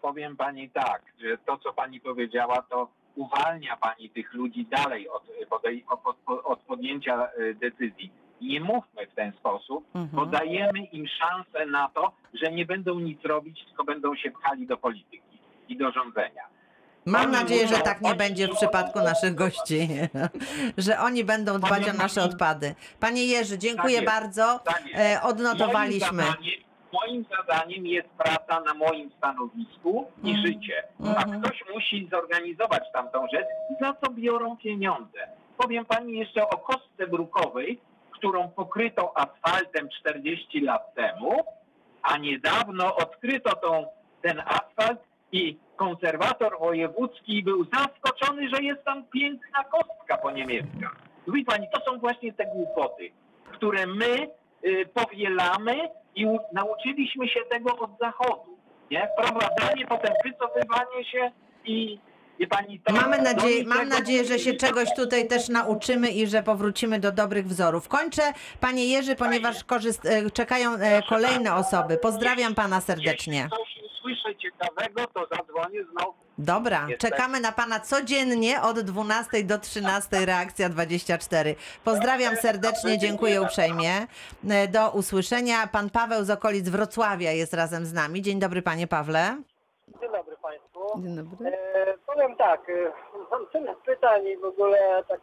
Powiem 0.08 0.38
pani 0.38 0.70
tak, 0.70 1.02
że 1.22 1.38
to, 1.46 1.58
co 1.58 1.74
pani 1.74 2.00
powiedziała, 2.00 2.62
to 2.70 2.88
uwalnia 3.16 3.78
pani 3.78 4.10
tych 4.10 4.34
ludzi 4.34 4.66
dalej 4.66 5.10
od, 5.10 5.24
podej- 5.50 5.84
od, 5.90 6.00
od, 6.26 6.46
od 6.46 6.60
podjęcia 6.60 7.28
y, 7.40 7.56
decyzji. 7.56 8.12
Nie 8.42 8.62
mówmy 8.62 9.08
w 9.12 9.16
ten 9.16 9.32
sposób, 9.40 9.86
Mhm. 9.96 10.10
bo 10.16 10.26
dajemy 10.26 10.80
im 10.80 11.08
szansę 11.08 11.66
na 11.66 11.90
to, 11.90 12.12
że 12.34 12.52
nie 12.52 12.66
będą 12.66 13.00
nic 13.00 13.26
robić, 13.26 13.66
tylko 13.66 13.84
będą 13.84 14.16
się 14.16 14.32
pchali 14.32 14.68
do 14.68 14.78
polityki 14.78 15.38
i 15.70 15.78
do 15.78 15.92
rządzenia. 15.92 16.44
Mam 17.06 17.32
nadzieję, 17.32 17.68
że 17.68 17.78
tak 17.78 18.02
nie 18.02 18.16
będzie 18.16 18.48
w 18.48 18.56
przypadku 18.56 19.00
naszych 19.00 19.36
gości, 19.36 19.88
że 20.86 21.00
oni 21.00 21.24
będą 21.24 21.60
dbać 21.60 21.90
o 21.90 21.94
nasze 21.94 22.24
odpady. 22.24 22.76
Panie 23.00 23.26
Jerzy, 23.26 23.58
dziękuję 23.58 23.98
Tak 23.98 24.06
bardzo. 24.06 24.60
Tak. 24.66 24.84
E, 24.94 25.22
Odnotowaliśmy. 25.24 26.24
Moim 26.94 27.26
zadaniem, 27.38 27.86
jest 27.88 28.10
praca 28.10 28.60
na 28.62 28.74
moim 28.74 29.12
stanowisku 29.18 30.08
i 30.24 30.30
Mhm. 30.30 30.46
życie. 30.48 30.84
A 31.18 31.24
ktoś 31.24 31.64
musi 31.74 32.08
zorganizować 32.12 32.84
tamtą 32.94 33.28
rzecz, 33.34 33.48
za 33.82 33.94
co 33.94 34.12
biorą 34.12 34.58
pieniądze. 34.58 35.20
Powiem 35.58 35.86
pani 35.86 36.20
jeszcze 36.20 36.50
o 36.50 36.58
kostce 36.58 37.08
brukowej, 37.08 37.80
którą 38.12 38.48
pokryto 38.50 39.18
asfaltem 39.18 39.90
40 40.00 40.62
lat 40.62 40.94
temu, 40.96 41.32
a 42.04 42.18
niedawno 42.18 42.96
odkryto 42.96 43.56
tą, 43.56 43.86
ten 44.22 44.40
asfalt 44.46 45.00
i 45.32 45.58
konserwator 45.76 46.60
wojewódzki 46.60 47.44
był 47.44 47.66
zaskoczony, 47.74 48.50
że 48.50 48.64
jest 48.64 48.84
tam 48.84 49.04
piękna 49.06 49.64
kostka 49.64 50.18
po 50.18 50.32
niemiecka. 50.32 50.92
Mówi 51.28 51.46
pani, 51.46 51.68
to 51.74 51.92
są 51.92 52.00
właśnie 52.00 52.34
te 52.34 52.46
głupoty, 52.46 53.12
które 53.52 53.86
my 53.88 54.30
y, 54.66 54.86
powielamy 54.94 55.90
i 56.18 56.26
nauczyliśmy 56.54 57.28
się 57.28 57.40
tego 57.50 57.78
od 57.80 57.92
zachodu. 58.00 58.58
Nie? 58.92 59.10
Wprowadzanie, 59.14 59.86
potem 59.88 60.14
wycofywanie 60.26 61.06
się 61.12 61.32
i 61.66 62.00
to. 62.86 62.94
Mamy 62.94 63.18
nadzieję, 63.22 63.64
mam 63.66 63.90
nadzieję, 63.90 64.26
że 64.26 64.40
się 64.40 64.54
czegoś 64.54 64.90
tutaj 64.96 65.28
też 65.28 65.50
nauczymy 65.50 66.10
i 66.10 66.28
że 66.28 66.44
powrócimy 66.44 67.00
do 67.00 67.12
dobrych 67.12 67.48
wzorów. 67.48 67.88
Kończę, 67.88 68.22
panie 68.60 68.86
Jerzy, 68.88 69.16
ponieważ 69.16 69.64
korzyst- 69.66 70.10
e, 70.10 70.32
czekają 70.32 70.74
e, 70.76 71.02
kolejne 71.10 71.56
osoby. 71.56 71.98
Pozdrawiam 71.98 72.56
pana 72.56 72.82
serdecznie. 72.82 73.48
Usłyszę 74.08 74.36
ciekawego, 74.36 75.08
to 75.14 75.28
zadzwonię 75.36 75.84
znowu. 75.84 76.14
Dobra, 76.38 76.86
Jestem. 76.90 77.12
czekamy 77.12 77.40
na 77.40 77.52
pana 77.52 77.80
codziennie 77.80 78.62
od 78.62 78.80
12 78.80 79.44
do 79.44 79.58
13 79.58 80.26
reakcja 80.26 80.70
24. 80.70 81.56
Pozdrawiam 81.84 82.36
serdecznie, 82.36 82.98
dziękuję 82.98 83.42
uprzejmie. 83.42 83.92
E, 84.50 84.68
Do 84.68 84.90
usłyszenia. 84.92 85.68
Pan 85.72 85.90
Paweł 85.90 86.24
z 86.24 86.30
okolic 86.30 86.70
Wrocławia 86.70 87.32
jest 87.32 87.54
razem 87.54 87.86
z 87.86 87.94
nami. 87.94 88.22
Dzień 88.22 88.40
dobry, 88.40 88.62
panie 88.62 88.88
Pawle. 88.88 89.38
Dzień 90.02 90.12
dobry 90.12 90.38
Państwu. 90.42 91.02
Dzień 91.02 91.16
dobry. 91.16 91.48
E, 91.50 91.94
powiem 92.06 92.36
tak, 92.36 92.70
e, 92.70 92.92
mam 93.32 93.48
tyle 93.48 93.76
pytań 93.86 94.28
i 94.28 94.38
w 94.38 94.46
ogóle 94.46 95.04
tak 95.08 95.20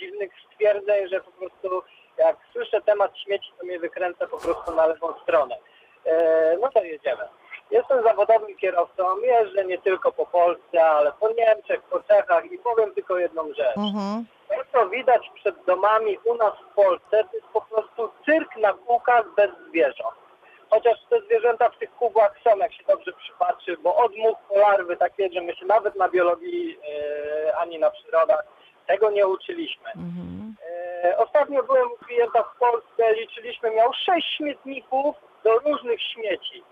dziwnych 0.00 0.32
stwierdzeń, 0.52 1.08
że 1.08 1.20
po 1.20 1.30
prostu 1.30 1.82
jak 2.18 2.36
słyszę 2.52 2.82
temat 2.82 3.18
śmieci, 3.24 3.48
to 3.58 3.66
mnie 3.66 3.78
wykręca 3.78 4.26
po 4.26 4.38
prostu 4.38 4.74
na 4.74 4.86
lewą 4.86 5.06
stronę. 5.22 5.56
E, 6.04 6.56
no 6.60 6.68
to 6.74 6.82
jedziemy. 6.84 7.22
Jestem 7.70 8.02
zawodowym 8.02 8.56
kierowcą, 8.56 9.18
jeżdżę 9.18 9.64
nie 9.64 9.78
tylko 9.78 10.12
po 10.12 10.26
Polsce, 10.26 10.84
ale 10.84 11.12
po 11.12 11.28
Niemczech, 11.28 11.82
po 11.82 12.00
Czechach 12.00 12.44
i 12.52 12.58
powiem 12.58 12.94
tylko 12.94 13.18
jedną 13.18 13.48
rzecz. 13.48 13.76
Mhm. 13.76 14.24
To, 14.48 14.54
co 14.72 14.88
widać 14.88 15.30
przed 15.34 15.64
domami 15.64 16.18
u 16.24 16.34
nas 16.34 16.52
w 16.70 16.74
Polsce, 16.74 17.24
to 17.24 17.36
jest 17.36 17.48
po 17.52 17.60
prostu 17.60 18.10
cyrk 18.24 18.56
na 18.56 18.72
kółkach 18.72 19.24
bez 19.36 19.50
zwierząt. 19.68 20.16
Chociaż 20.70 20.98
te 21.10 21.20
zwierzęta 21.20 21.68
w 21.68 21.78
tych 21.78 21.90
kubłach 21.90 22.34
są, 22.44 22.56
jak 22.56 22.74
się 22.74 22.84
dobrze 22.88 23.12
przypatrzy, 23.12 23.76
bo 23.82 23.96
od 23.96 24.16
much 24.16 24.38
po 24.48 24.58
larwy, 24.58 24.96
tak 24.96 25.12
wie, 25.18 25.28
że 25.32 25.40
my 25.40 25.56
się 25.56 25.66
nawet 25.66 25.96
na 25.96 26.08
biologii 26.08 26.78
e, 27.48 27.56
ani 27.56 27.78
na 27.78 27.90
przyrodach 27.90 28.42
tego 28.86 29.10
nie 29.10 29.26
uczyliśmy. 29.26 29.90
Mhm. 29.96 30.54
E, 31.04 31.18
ostatnio 31.18 31.62
byłem 31.62 31.92
u 31.92 32.04
klienta 32.04 32.42
w 32.42 32.58
Polsce, 32.58 33.14
liczyliśmy, 33.14 33.70
miał 33.70 33.92
sześć 33.92 34.36
śmietników 34.36 35.16
do 35.44 35.58
różnych 35.58 36.02
śmieci. 36.02 36.62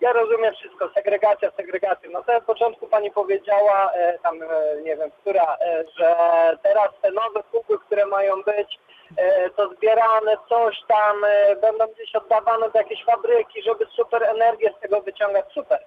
Ja 0.00 0.12
rozumiem 0.12 0.54
wszystko, 0.54 0.90
segregacja, 0.94 1.50
segregacja. 1.50 2.10
Na 2.10 2.22
samym 2.22 2.42
początku 2.42 2.86
pani 2.86 3.10
powiedziała, 3.10 3.92
e, 3.92 4.18
tam 4.18 4.42
e, 4.42 4.46
nie 4.82 4.96
wiem, 4.96 5.10
która, 5.10 5.56
e, 5.60 5.84
że 5.98 6.16
teraz 6.62 6.88
te 7.02 7.10
nowe 7.10 7.42
kubły, 7.52 7.78
które 7.78 8.06
mają 8.06 8.42
być, 8.42 8.78
e, 9.16 9.50
to 9.50 9.68
zbierane 9.68 10.36
coś 10.48 10.76
tam, 10.88 11.24
e, 11.24 11.56
będą 11.56 11.86
gdzieś 11.86 12.14
oddawane 12.14 12.70
do 12.70 12.78
jakiejś 12.78 13.04
fabryki, 13.04 13.62
żeby 13.62 13.86
super 13.86 14.22
energię 14.22 14.74
z 14.78 14.80
tego 14.80 15.00
wyciągać. 15.00 15.44
Super. 15.54 15.78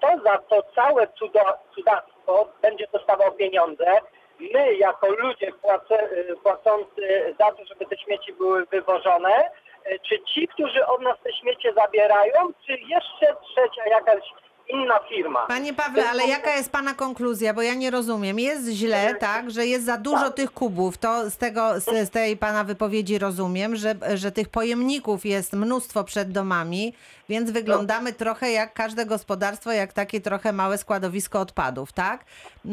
To 0.00 0.08
za 0.24 0.38
to 0.38 0.62
całe 0.74 1.06
cuda, 1.06 1.58
cudactwo 1.74 2.48
będzie 2.62 2.86
dostawał 2.92 3.32
pieniądze. 3.32 3.86
My 4.40 4.74
jako 4.74 5.06
ludzie 5.10 5.48
e, 5.48 6.36
płacący 6.42 7.34
za 7.38 7.52
to, 7.52 7.64
żeby 7.64 7.86
te 7.86 7.98
śmieci 7.98 8.32
były 8.32 8.66
wywożone, 8.66 9.50
czy 10.08 10.20
ci, 10.34 10.48
którzy 10.48 10.86
od 10.86 11.00
nas 11.00 11.16
te 11.24 11.32
śmiecie 11.32 11.72
zabierają, 11.72 12.52
czy 12.66 12.72
jeszcze 12.72 13.36
trzecia 13.42 13.88
jakaś 13.90 14.24
inna 14.72 14.98
firma? 15.08 15.46
Panie 15.46 15.74
Pawle, 15.74 16.10
ale 16.10 16.26
jaka 16.26 16.56
jest 16.56 16.70
pana 16.70 16.94
konkluzja? 16.94 17.54
Bo 17.54 17.62
ja 17.62 17.74
nie 17.74 17.90
rozumiem. 17.90 18.38
Jest 18.38 18.68
źle, 18.68 19.14
tak, 19.14 19.50
że 19.50 19.66
jest 19.66 19.84
za 19.84 19.96
dużo 19.98 20.30
tych 20.30 20.50
kubów. 20.52 20.98
To 20.98 21.30
z 21.30 21.36
tego, 21.36 21.80
z, 21.80 21.84
z 22.08 22.10
tej 22.10 22.36
pana 22.36 22.64
wypowiedzi 22.64 23.18
rozumiem, 23.18 23.76
że, 23.76 23.94
że 24.14 24.32
tych 24.32 24.48
pojemników 24.48 25.26
jest 25.26 25.52
mnóstwo 25.52 26.04
przed 26.04 26.32
domami, 26.32 26.94
więc 27.28 27.50
wyglądamy 27.50 28.12
trochę 28.12 28.52
jak 28.52 28.74
każde 28.74 29.06
gospodarstwo, 29.06 29.72
jak 29.72 29.92
takie 29.92 30.20
trochę 30.20 30.52
małe 30.52 30.78
składowisko 30.78 31.40
odpadów, 31.40 31.92
tak? 31.92 32.24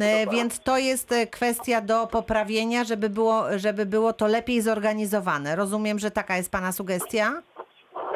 E, 0.01 0.27
Więc 0.27 0.59
to 0.59 0.77
jest 0.77 1.11
e, 1.11 1.27
kwestia 1.27 1.81
do 1.81 2.07
poprawienia, 2.07 2.83
żeby 2.83 3.09
było, 3.09 3.45
żeby 3.55 3.85
było 3.85 4.13
to 4.13 4.27
lepiej 4.27 4.61
zorganizowane. 4.61 5.55
Rozumiem, 5.55 5.99
że 5.99 6.11
taka 6.11 6.37
jest 6.37 6.51
pana 6.51 6.71
sugestia? 6.71 7.41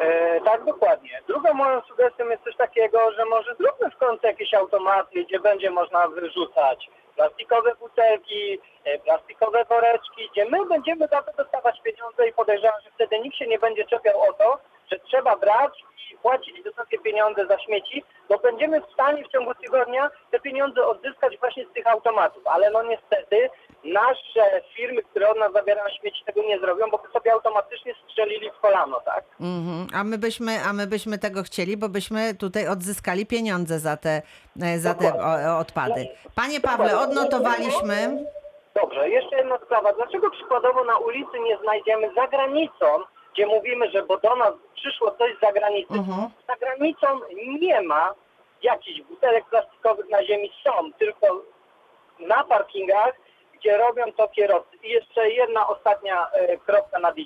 E, 0.02 0.40
tak, 0.40 0.64
dokładnie. 0.64 1.20
Drugą 1.28 1.54
moją 1.54 1.80
sugestią 1.80 2.28
jest 2.28 2.44
coś 2.44 2.56
takiego, 2.56 3.12
że 3.12 3.24
może 3.24 3.54
zróbmy 3.54 3.90
w 3.90 3.96
końcu 3.96 4.26
jakieś 4.26 4.54
automaty, 4.54 5.24
gdzie 5.24 5.40
będzie 5.40 5.70
można 5.70 6.08
wyrzucać 6.08 6.90
plastikowe 7.16 7.74
butelki, 7.74 8.58
e, 8.84 8.98
plastikowe 8.98 9.64
woreczki, 9.64 10.28
gdzie 10.32 10.44
my 10.44 10.66
będziemy 10.66 11.08
za 11.08 11.22
to 11.22 11.32
dostawać 11.42 11.80
pieniądze 11.82 12.28
i 12.28 12.32
podejrzewam, 12.32 12.80
że 12.84 12.90
wtedy 12.90 13.18
nikt 13.20 13.36
się 13.36 13.46
nie 13.46 13.58
będzie 13.58 13.84
czepiał 13.84 14.20
o 14.20 14.32
to, 14.32 14.58
że 14.92 14.98
trzeba 14.98 15.36
brać 15.36 15.84
i 16.12 16.16
płacić 16.16 16.62
wysokie 16.62 16.98
pieniądze 16.98 17.46
za 17.46 17.58
śmieci, 17.58 18.04
bo 18.28 18.38
będziemy 18.38 18.80
w 18.80 18.92
stanie 18.92 19.24
w 19.24 19.32
ciągu 19.32 19.54
tygodnia 19.54 20.10
te 20.30 20.40
pieniądze 20.40 20.86
odzyskać 20.86 21.38
właśnie 21.38 21.66
z 21.66 21.72
tych 21.72 21.86
automatów. 21.86 22.46
Ale 22.46 22.70
no 22.70 22.82
niestety 22.82 23.50
nasze 23.84 24.60
firmy, 24.76 25.02
które 25.02 25.28
od 25.30 25.38
nas 25.38 25.52
zabierają 25.52 25.88
śmieci, 26.00 26.24
tego 26.26 26.42
nie 26.42 26.58
zrobią, 26.58 26.90
bo 26.90 26.98
by 26.98 27.08
sobie 27.12 27.32
automatycznie 27.32 27.94
strzelili 28.04 28.50
w 28.50 28.60
kolano, 28.60 29.00
tak? 29.00 29.24
Mhm. 29.40 29.86
A, 29.94 30.04
my 30.04 30.18
byśmy, 30.18 30.58
a 30.68 30.72
my 30.72 30.86
byśmy 30.86 31.18
tego 31.18 31.42
chcieli, 31.42 31.76
bo 31.76 31.88
byśmy 31.88 32.34
tutaj 32.34 32.68
odzyskali 32.68 33.26
pieniądze 33.26 33.78
za 33.78 33.96
te, 33.96 34.22
e, 34.62 34.78
za 34.78 34.94
te 34.94 35.14
o, 35.14 35.58
odpady. 35.58 36.08
Panie 36.34 36.60
Pawle, 36.60 36.98
odnotowaliśmy. 36.98 38.24
Dobrze, 38.74 39.08
jeszcze 39.10 39.36
jedna 39.36 39.58
sprawa. 39.66 39.92
Dlaczego 39.92 40.30
przykładowo 40.30 40.84
na 40.84 40.98
ulicy 40.98 41.38
nie 41.40 41.58
znajdziemy 41.62 42.10
za 42.14 42.26
granicą, 42.28 42.86
gdzie 43.34 43.46
mówimy, 43.46 43.90
że 43.90 44.02
bo 44.02 44.18
do 44.18 44.36
nas 44.36 44.52
przyszło 44.74 45.10
coś 45.10 45.36
z 45.36 45.40
zagranicy, 45.40 45.94
Mhm. 45.94 46.28
za 46.48 46.56
granicą 46.56 47.06
nie 47.60 47.80
ma 47.82 48.14
jakichś 48.62 49.00
butelek 49.00 49.44
plastikowych 49.50 50.08
na 50.10 50.24
ziemi, 50.24 50.52
są 50.64 50.92
tylko 50.98 51.42
na 52.18 52.44
parkingach, 52.44 53.12
gdzie 53.62 53.76
robią 53.76 54.12
to 54.12 54.28
kierowcy. 54.28 54.76
I 54.82 54.88
jeszcze 54.88 55.30
jedna 55.30 55.68
ostatnia 55.68 56.30
e, 56.32 56.56
kropka 56.56 56.98
na 56.98 57.12
D. 57.12 57.22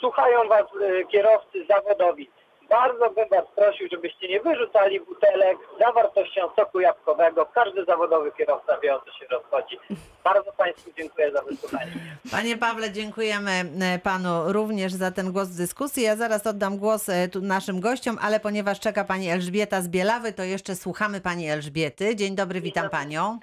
Słuchają 0.00 0.48
Was 0.48 0.62
e, 0.62 1.04
kierowcy 1.04 1.66
zawodowi. 1.68 2.30
bardzo 2.68 3.10
bym 3.10 3.28
Was 3.28 3.44
prosił, 3.56 3.88
żebyście 3.92 4.28
nie 4.28 4.40
wyrzucali 4.40 5.00
butelek 5.00 5.58
z 5.76 5.78
zawartością 5.78 6.40
soku 6.56 6.80
jabłkowego. 6.80 7.46
Każdy 7.54 7.84
zawodowy 7.84 8.32
kierowca 8.38 8.78
wie, 8.82 8.94
o 8.94 9.00
co 9.00 9.12
się 9.12 9.26
rozchodzi. 9.30 9.78
Bardzo 10.24 10.52
Państwu 10.52 10.90
dziękuję 10.98 11.32
za 11.32 11.42
wysłuchanie. 11.42 11.92
Panie 12.30 12.56
Pawle, 12.56 12.92
dziękujemy 12.92 13.50
e, 13.82 13.98
panu 13.98 14.52
również 14.52 14.92
za 14.92 15.10
ten 15.10 15.32
głos 15.32 15.48
w 15.48 15.56
dyskusji. 15.56 16.02
Ja 16.02 16.16
zaraz 16.16 16.46
oddam 16.46 16.78
głos 16.78 17.06
naszym 17.42 17.80
gościom, 17.80 18.18
ale 18.22 18.40
ponieważ 18.40 18.80
czeka 18.80 19.04
pani 19.04 19.30
Elżbieta 19.30 19.80
z 19.80 19.88
Bielawy, 19.88 20.32
to 20.32 20.42
jeszcze 20.42 20.74
słuchamy 20.74 21.20
pani 21.20 21.50
Elżbiety. 21.50 22.16
Dzień 22.16 22.34
dobry, 22.34 22.60
witam 22.60 22.90
panią. 22.90 23.38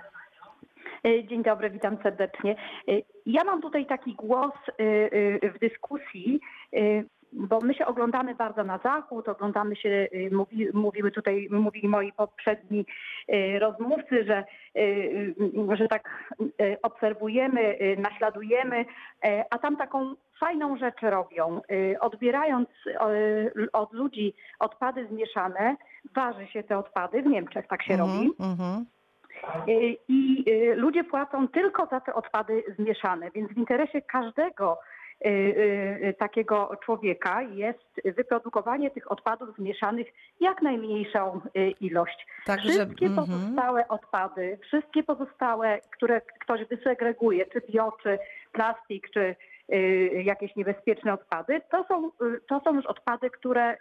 E, 1.03 1.23
Dzień 1.23 1.43
dobry, 1.43 1.69
witam 1.69 1.97
serdecznie. 2.03 2.55
E, 2.87 2.91
Ja 3.25 3.43
mam 3.43 3.61
tutaj 3.61 3.85
taki 3.85 4.15
głos 4.15 4.53
e, 4.67 4.73
w 5.49 5.59
dyskusji, 5.59 6.39
bo 7.33 7.59
my 7.61 7.73
się 7.73 7.85
oglądamy 7.85 8.35
bardzo 8.35 8.63
na 8.63 8.77
zachód, 8.77 9.29
oglądamy 9.29 9.75
się, 9.75 10.07
mówi, 10.31 10.67
mówiły 10.73 11.11
tutaj, 11.11 11.47
mówili 11.51 11.87
moi 11.87 12.11
poprzedni 12.13 12.85
rozmówcy, 13.59 14.23
że, 14.23 14.43
że 15.77 15.87
tak 15.87 16.09
obserwujemy, 16.81 17.77
naśladujemy, 17.97 18.85
a 19.49 19.57
tam 19.57 19.77
taką 19.77 20.13
fajną 20.39 20.77
rzecz 20.77 21.01
robią. 21.01 21.61
Odbierając 21.99 22.69
od 23.73 23.93
ludzi 23.93 24.33
odpady 24.59 25.07
zmieszane, 25.07 25.75
waży 26.15 26.47
się 26.47 26.63
te 26.63 26.77
odpady, 26.77 27.21
w 27.21 27.25
Niemczech 27.25 27.67
tak 27.67 27.83
się 27.83 27.97
robi. 27.97 28.11
Mhm, 28.39 28.51
mhm. 28.51 28.85
Y, 29.67 29.98
I 30.08 30.43
y, 30.50 30.75
ludzie 30.75 31.03
płacą 31.03 31.48
tylko 31.48 31.86
za 31.86 32.00
te 32.00 32.13
odpady 32.13 32.63
zmieszane, 32.79 33.31
więc 33.31 33.51
w 33.51 33.58
interesie 33.58 34.01
każdego 34.01 34.79
y, 35.25 36.15
takiego 36.19 36.72
człowieka 36.86 37.41
jest 37.41 38.01
wyprodukowanie 38.05 38.91
tych 38.91 39.12
odpadów 39.12 39.55
zmieszanych 39.55 40.08
jak 40.39 40.62
najmniejszą 40.62 41.41
ilość. 41.79 42.27
Tak, 42.46 42.60
że- 42.60 42.69
wszystkie 42.69 43.05
mhm. 43.05 43.27
pozostałe 43.27 43.88
odpady, 43.88 44.60
wszystkie 44.62 45.03
pozostałe, 45.03 45.79
które 45.91 46.22
ktoś 46.22 46.65
wysegreguje, 46.65 47.46
czy 47.46 47.62
bio, 47.72 47.93
czy 48.03 48.19
plastik, 48.51 49.10
czy 49.13 49.36
jakieś 50.24 50.55
niebezpieczne 50.55 51.13
odpady, 51.13 51.62
to 51.72 51.86
są, 51.88 52.12
to 52.48 52.62
są 52.63 52.75
już 52.75 52.86
odpady, 52.86 53.29
które, 53.29 53.77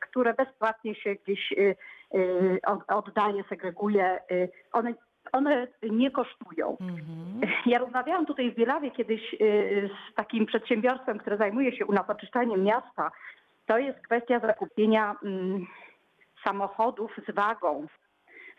które 0.00 0.34
bezpłatnie 0.34 0.94
się 0.94 1.14
gdzieś 1.14 1.52
y, 2.14 2.58
od- 2.66 2.84
oddaje, 2.92 3.44
segreguje. 3.48 4.18
y, 4.30 4.48
One, 4.72 4.94
one 5.32 5.66
nie 5.82 6.10
kosztują. 6.10 6.76
Mhm. 6.80 7.40
Ja 7.66 7.78
rozmawiałam 7.78 8.26
tutaj 8.26 8.50
w 8.50 8.54
Bielawie 8.54 8.90
kiedyś 8.90 9.34
y, 9.34 9.90
z 10.12 10.14
takim 10.14 10.46
przedsiębiorstwem, 10.46 11.18
które 11.18 11.36
zajmuje 11.36 11.76
się 11.76 11.86
u 11.86 11.92
nas 11.92 12.10
oczyszczaniem 12.10 12.62
miasta. 12.64 13.10
To 13.66 13.78
jest 13.78 13.98
kwestia 14.00 14.40
zakupienia 14.40 15.16
mm, 15.24 15.66
samochodów 16.44 17.12
z 17.28 17.34
wagą. 17.34 17.86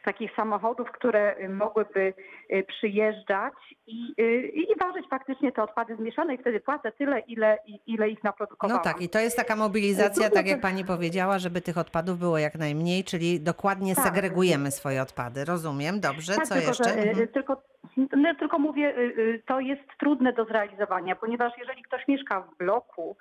Takich 0.05 0.35
samochodów, 0.35 0.91
które 0.91 1.35
y, 1.39 1.49
mogłyby 1.49 2.13
y, 2.53 2.63
przyjeżdżać 2.67 3.53
i, 3.87 4.13
y, 4.21 4.47
i 4.47 4.75
ważyć 4.79 5.05
faktycznie 5.09 5.51
te 5.51 5.63
odpady 5.63 5.95
zmieszane 5.95 6.35
i 6.35 6.37
wtedy 6.37 6.59
płacę 6.59 6.91
tyle, 6.91 7.19
ile, 7.19 7.57
ile 7.87 8.09
ich 8.09 8.23
naprodukowałam. 8.23 8.83
No 8.85 8.91
tak, 8.93 9.01
i 9.01 9.09
to 9.09 9.19
jest 9.19 9.37
taka 9.37 9.55
mobilizacja, 9.55 10.29
tak 10.29 10.47
jak 10.47 10.61
pani 10.61 10.85
powiedziała, 10.85 11.39
żeby 11.39 11.61
tych 11.61 11.77
odpadów 11.77 12.19
było 12.19 12.37
jak 12.37 12.55
najmniej, 12.55 13.03
czyli 13.03 13.41
dokładnie 13.41 13.95
Tak. 13.95 14.05
segregujemy 14.05 14.71
swoje 14.71 15.01
odpady. 15.01 15.45
Rozumiem, 15.45 15.99
dobrze, 15.99 16.33
Tak, 16.35 16.45
co 16.45 16.53
tylko, 16.53 16.69
jeszcze? 16.69 16.83
Że, 16.83 17.09
Mhm. 17.09 17.27
tylko, 17.27 17.61
no, 18.17 18.35
tylko 18.39 18.59
mówię, 18.59 18.93
to 19.47 19.59
jest 19.59 19.81
trudne 19.99 20.33
do 20.33 20.45
zrealizowania, 20.45 21.15
ponieważ 21.15 21.53
jeżeli 21.57 21.83
ktoś 21.83 22.07
mieszka 22.07 22.41
w 22.41 22.57
bloku, 22.57 23.17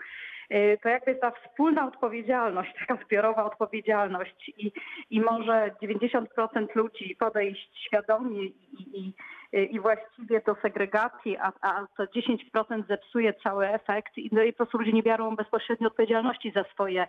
to 0.83 0.89
jakby 0.89 1.15
ta 1.15 1.31
wspólna 1.31 1.87
odpowiedzialność, 1.87 2.73
taka 2.79 3.05
zbiorowa 3.05 3.45
odpowiedzialność 3.45 4.49
i, 4.49 4.73
i 5.11 5.21
może 5.21 5.71
90% 5.83 6.27
ludzi 6.75 7.17
podejść 7.19 7.87
świadomie 7.87 8.45
i, 8.45 8.55
i, 8.95 9.15
i 9.53 9.81
właściwie 9.81 10.41
do 10.47 10.55
segregacji, 10.63 11.37
a, 11.37 11.53
a 11.61 11.87
to 11.97 12.05
10% 12.05 12.87
zepsuje 12.89 13.35
cały 13.35 13.69
efekt 13.69 14.19
i, 14.19 14.29
no 14.33 14.43
i 14.43 14.53
po 14.53 14.57
prostu 14.57 14.79
ludzie 14.79 14.93
nie 14.93 15.03
biorą 15.03 15.37
bezpośrednio 15.37 15.89
odpowiedzialności 15.89 16.53
za 16.55 16.65
swoje 16.65 17.07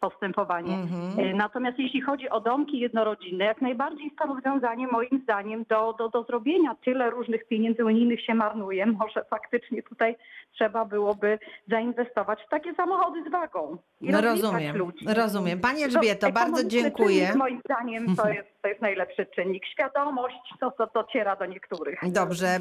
postępowanie. 0.00 0.74
Mhm. 0.74 1.20
Y, 1.20 1.34
Natomiast 1.34 1.78
jeśli 1.78 2.00
chodzi 2.00 2.28
o 2.30 2.40
domki 2.40 2.78
jednorodzinne, 2.78 3.44
jak 3.44 3.60
najbardziej 3.60 4.04
jest 4.04 4.18
to 4.18 4.26
rozwiązanie 4.26 4.86
moim 4.86 5.20
zdaniem 5.22 5.64
do, 5.68 5.94
do, 5.98 6.08
do 6.08 6.22
zrobienia. 6.22 6.76
Tyle 6.84 7.10
różnych 7.10 7.48
pieniędzy 7.48 7.84
unijnych 7.84 8.24
się 8.24 8.34
marnuje. 8.34 8.86
Może 8.86 9.24
faktycznie 9.30 9.82
tutaj 9.82 10.16
trzeba 10.54 10.84
byłoby 10.84 11.38
zainwestować 11.70 12.38
w 12.46 12.50
takie 12.50 12.74
samochody 12.74 13.24
z 13.28 13.32
wagą. 13.32 13.78
No 14.00 14.20
rozumiem, 14.20 14.76
ludzi. 14.76 15.06
rozumiem. 15.06 15.60
Pani 15.60 15.78
To 15.78 15.84
Elżbieto, 15.84 16.32
bardzo 16.32 16.64
dziękuję. 16.64 17.20
Czynnik, 17.20 17.36
moim 17.36 17.60
zdaniem 17.64 18.16
to 18.16 18.28
jest, 18.28 18.48
to 18.62 18.68
jest 18.68 18.80
najlepszy 18.80 19.26
czynnik. 19.26 19.62
Świadomość 19.66 20.36
to, 20.60 20.70
to 20.70 20.86
dociera 20.94 21.36
do 21.36 21.46
niektórych. 21.46 21.98
Dobrze, 22.12 22.46
e, 22.46 22.60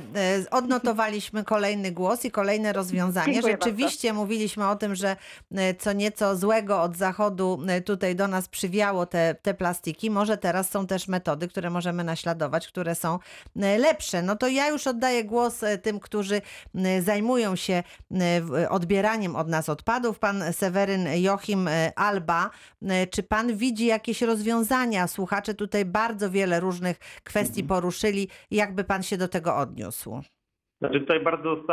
odnotowaliśmy 0.51 1.43
kolejny 1.43 1.91
głos 1.91 2.25
i 2.25 2.31
kolejne 2.31 2.73
rozwiązanie. 2.73 3.33
Dziękuję 3.33 3.53
Rzeczywiście 3.53 4.13
mówiliśmy 4.13 4.67
o 4.67 4.75
tym, 4.75 4.95
że 4.95 5.15
e, 5.55 5.73
co 5.73 5.93
nieco 5.93 6.35
złego 6.35 6.81
od 6.81 6.95
zachodu 6.95 7.24
e, 7.67 7.81
tutaj 7.81 8.15
do 8.15 8.27
nas 8.27 8.47
przywiało 8.47 9.05
te, 9.05 9.35
te 9.41 9.53
plastiki. 9.53 10.09
Może 10.09 10.37
teraz 10.37 10.69
są 10.69 10.87
też 10.87 11.07
metody, 11.07 11.47
które 11.47 11.69
możemy 11.69 12.03
naśladować, 12.03 12.67
które 12.67 12.95
są 12.95 13.19
e, 13.61 13.77
lepsze. 13.77 14.21
No 14.21 14.35
to 14.35 14.47
ja 14.47 14.67
już 14.67 14.87
oddaję 14.87 15.23
głos 15.23 15.63
e, 15.63 15.77
tym, 15.77 15.99
którzy 15.99 16.41
zajmują 17.01 17.55
się 17.55 17.83
odbieraniem 18.69 19.35
od 19.35 19.47
nas 19.47 19.69
odpadów. 19.69 20.19
Pan 20.19 20.53
Seweryn 20.53 21.07
Joachim 21.15 21.69
Alba, 21.95 22.49
czy 23.11 23.23
pan 23.23 23.57
widzi 23.57 23.85
jakieś 23.85 24.21
rozwiązania? 24.21 25.07
Słuchacze 25.07 25.53
tutaj 25.53 25.85
bardzo 25.85 26.31
wiele 26.31 26.59
różnych 26.59 26.97
kwestii 27.23 27.63
poruszyli. 27.63 28.29
Jakby 28.51 28.83
pan 28.83 29.03
się 29.03 29.17
do 29.17 29.27
tego 29.27 29.57
odniósł? 29.57 30.21
Znaczy 30.79 30.99
tutaj 30.99 31.19
bardzo 31.19 31.63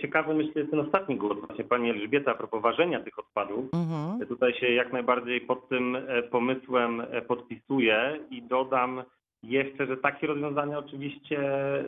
ciekawy 0.00 0.34
myślę 0.34 0.52
jest 0.56 0.70
ten 0.70 0.80
ostatni 0.80 1.16
głos 1.16 1.38
właśnie 1.46 1.64
pani 1.64 1.90
Elżbieta 1.90 2.30
a 2.30 2.34
propos 2.34 2.62
ważenia 2.62 3.00
tych 3.00 3.18
odpadów. 3.18 3.64
Mhm. 3.74 4.26
Tutaj 4.28 4.54
się 4.54 4.72
jak 4.72 4.92
najbardziej 4.92 5.40
pod 5.40 5.68
tym 5.68 5.96
e, 5.96 6.22
pomysłem 6.22 7.00
e, 7.00 7.22
podpisuję 7.22 8.18
i 8.30 8.42
dodam 8.42 9.02
jeszcze, 9.42 9.86
że 9.86 9.96
takie 9.96 10.26
rozwiązania 10.26 10.78
oczywiście 10.78 11.38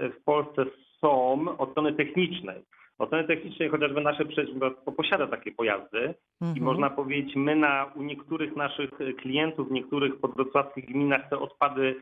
w 0.00 0.24
Polsce 0.24 0.64
są 1.00 1.44
od 1.58 1.70
strony 1.70 1.92
technicznej. 1.92 2.62
Od 2.98 3.08
strony 3.08 3.26
technicznej 3.26 3.68
chociażby 3.68 4.00
nasze 4.00 4.24
przedsiębiorstwo 4.24 4.92
posiada 4.92 5.26
takie 5.26 5.52
pojazdy 5.52 6.14
i 6.40 6.44
Mhm. 6.44 6.64
można 6.64 6.90
powiedzieć, 6.90 7.37
my 7.37 7.56
na, 7.56 7.92
u 7.94 8.02
niektórych 8.02 8.56
naszych 8.56 8.90
klientów, 9.18 9.68
w 9.68 9.72
niektórych 9.72 10.20
podwrocławskich 10.20 10.87
gminach 10.87 11.28
te 11.28 11.38
odpady 11.38 11.94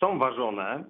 są 0.00 0.18
ważone. 0.18 0.84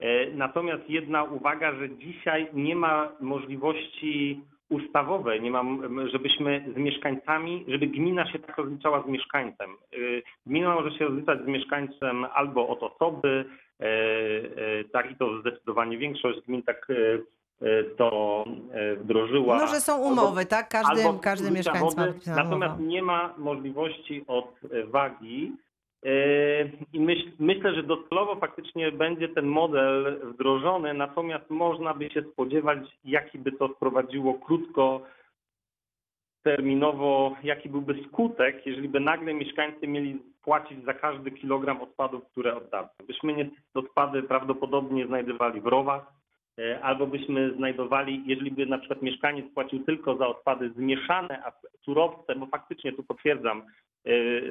E, 0.00 0.30
Natomiast 0.30 0.90
jedna 0.90 1.24
uwaga, 1.24 1.72
że 1.74 1.90
dzisiaj 1.90 2.48
nie 2.52 2.76
ma 2.76 3.08
możliwości 3.20 4.40
ustawowej, 4.68 5.42
nie 5.42 5.50
mam, 5.50 5.98
żebyśmy 6.12 6.64
z 6.74 6.76
mieszkańcami, 6.76 7.64
żeby 7.68 7.86
gmina 7.86 8.32
się 8.32 8.38
tak 8.38 8.56
rozliczała 8.58 9.02
z 9.02 9.06
mieszkańcem. 9.06 9.70
Y, 9.94 10.22
Gmina 10.46 10.74
może 10.74 10.90
się 10.98 11.04
rozliczać 11.04 11.42
z 11.44 11.46
mieszkańcem 11.46 12.24
albo 12.34 12.68
od 12.68 12.82
osoby, 12.82 13.44
e, 13.80 13.84
e, 13.84 14.84
tak 14.92 15.10
i 15.10 15.16
to 15.16 15.40
zdecydowanie 15.40 15.98
większość 15.98 16.40
gmin 16.46 16.62
tak 16.62 16.86
e, 16.90 16.94
e, 17.66 17.84
to 17.84 18.44
e, 18.72 18.96
wdrożyła. 18.96 19.58
No, 19.58 19.66
że 19.66 19.80
są 19.80 19.92
Albo- 19.92 20.12
umowy, 20.12 20.46
tak? 20.46 20.68
Każdy, 20.68 21.02
albo 21.04 21.18
każdy 21.18 21.50
mieszkańc 21.50 21.96
ma 21.96 22.06
Natomiast 22.36 22.80
nie 22.80 23.02
ma 23.02 23.34
możliwości 23.38 24.24
od 24.26 24.60
e, 24.72 24.84
wagi. 24.86 25.52
E, 26.06 26.12
I 26.92 27.00
myśl, 27.00 27.30
myślę, 27.38 27.74
że 27.74 27.82
docelowo 27.82 28.36
faktycznie 28.36 28.92
będzie 28.92 29.28
ten 29.28 29.46
model 29.46 30.20
wdrożony, 30.24 30.94
natomiast 30.94 31.50
można 31.50 31.94
by 31.94 32.10
się 32.10 32.22
spodziewać, 32.22 32.78
jaki 33.04 33.38
by 33.38 33.52
to 33.52 33.68
wprowadziło 33.68 34.34
krótko 34.34 35.00
terminowo, 36.42 37.36
jaki 37.42 37.68
byłby 37.68 38.04
skutek, 38.04 38.66
jeżeli 38.66 38.88
by 38.88 39.00
nagle 39.00 39.34
mieszkańcy 39.34 39.86
mieli 39.86 40.18
płacić 40.42 40.84
za 40.84 40.94
każdy 40.94 41.30
kilogram 41.30 41.80
odpadów, 41.80 42.28
które 42.30 42.56
oddadzą. 42.56 42.88
Byśmy 43.06 43.32
nie 43.32 43.50
odpady 43.74 44.22
prawdopodobnie 44.22 45.06
znajdowali 45.06 45.60
w 45.60 45.66
rowach, 45.66 46.12
e, 46.58 46.80
albo 46.82 47.06
byśmy 47.06 47.54
znajdowali, 47.56 48.22
jeżeli 48.26 48.50
by 48.50 48.66
na 48.66 48.78
przykład 48.78 49.02
mieszkaniec 49.02 49.46
płacił 49.54 49.84
tylko 49.84 50.16
za 50.16 50.26
odpady 50.26 50.70
zmieszane, 50.70 51.42
a 51.44 51.52
surowce, 51.84 52.34
bo 52.36 52.46
faktycznie 52.46 52.92
tu 52.92 53.02
potwierdzam, 53.02 53.62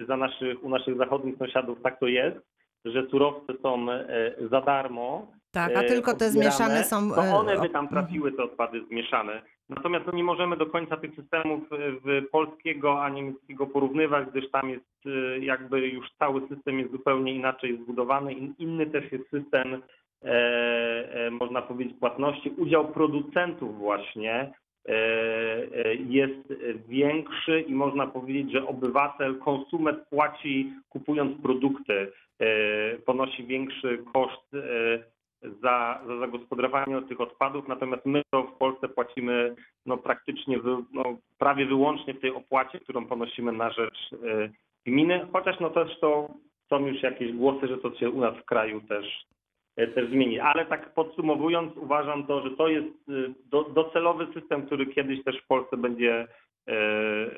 za 0.08 0.18
naszych, 0.18 0.64
u 0.64 0.70
naszych 0.70 0.98
zachodnich 0.98 1.38
sąsiadów 1.38 1.82
tak 1.82 2.00
to 2.00 2.08
jest, 2.08 2.38
że 2.86 3.08
surowce 3.08 3.54
są 3.62 3.92
e, 3.92 4.08
za 4.52 4.62
darmo. 4.62 5.28
Tak, 5.52 5.78
a 5.78 5.82
e, 5.82 5.88
tylko 5.88 6.14
te 6.14 6.30
zmieszane 6.30 6.84
są... 6.84 7.12
To 7.12 7.26
e, 7.26 7.34
one 7.36 7.60
by 7.60 7.70
tam 7.70 7.88
trafiły, 7.88 8.32
te 8.32 8.44
odpady 8.44 8.86
zmieszane. 8.90 9.42
Natomiast 9.70 10.06
no, 10.06 10.14
nie 10.14 10.24
możemy 10.24 10.58
do 10.58 10.66
końca 10.66 10.98
tych 10.98 11.16
systemów 11.16 11.64
e, 11.72 11.78
w 11.92 12.30
polskiego, 12.32 13.04
a 13.04 13.10
niemieckiego 13.10 13.68
porównywać, 13.68 14.28
gdyż 14.30 14.52
tam 14.52 14.70
jest 14.70 14.86
e, 15.06 15.40
jakby 15.40 15.88
już 15.88 16.06
cały 16.20 16.48
system 16.48 16.80
jest 16.80 16.92
zupełnie 16.92 17.34
inaczej 17.34 17.80
zbudowany. 17.84 18.34
In- 18.34 18.54
Inny 18.60 18.86
też 18.86 19.12
jest 19.12 19.30
system, 19.30 19.82
e, 20.24 20.30
e, 21.28 21.32
można 21.32 21.62
powiedzieć, 21.62 22.00
płatności. 22.00 22.50
Udział 22.58 22.88
producentów 22.88 23.78
właśnie 23.78 24.34
e, 24.34 24.42
e, 24.42 24.65
jest 26.10 26.54
większy 26.88 27.62
i 27.62 27.74
można 27.74 28.08
powiedzieć, 28.08 28.52
że 28.52 28.68
obywatel, 28.68 29.40
konsument 29.40 30.00
płaci 30.10 30.74
kupując 30.90 31.42
produkty, 31.42 32.12
e, 32.40 32.98
ponosi 32.98 33.44
większy 33.44 34.04
koszt 34.14 34.54
e, 34.54 35.16
za, 35.62 36.02
za 36.08 36.20
zagospodarowanie 36.20 37.02
tych 37.02 37.22
odpadów, 37.22 37.68
natomiast 37.68 38.06
my 38.06 38.22
to 38.32 38.44
w 38.44 38.58
Polsce 38.58 38.90
płacimy 38.90 39.56
no, 39.86 39.98
praktycznie 39.98 40.60
no, 40.94 41.04
prawie 41.38 41.66
wyłącznie 41.66 42.14
w 42.14 42.20
tej 42.22 42.30
opłacie, 42.30 42.80
którą 42.80 43.06
ponosimy 43.06 43.52
na 43.52 43.72
rzecz 43.72 44.10
e, 44.14 44.50
gminy, 44.86 45.28
chociaż 45.34 45.60
no 45.60 45.70
też 45.70 46.00
to 46.00 46.30
są 46.70 46.88
już 46.88 47.04
jakieś 47.04 47.34
głosy, 47.34 47.68
że 47.68 47.78
to 47.78 47.96
się 47.96 48.10
u 48.10 48.22
nas 48.22 48.36
w 48.36 48.46
kraju 48.46 48.82
też, 48.82 49.06
e, 49.06 49.35
też 49.76 50.10
zmieni. 50.10 50.40
Ale 50.40 50.66
tak 50.66 50.94
podsumowując, 50.94 51.78
uważam 51.78 52.28
to, 52.28 52.42
że 52.42 52.56
to 52.58 52.68
jest 52.68 52.88
e, 52.88 53.12
do, 53.46 53.64
docelowy 53.64 54.28
system, 54.34 54.66
który 54.66 54.86
kiedyś 54.86 55.24
też 55.24 55.42
w 55.44 55.48
Polsce 55.48 55.78
będzie 55.78 56.28
e, 56.68 56.76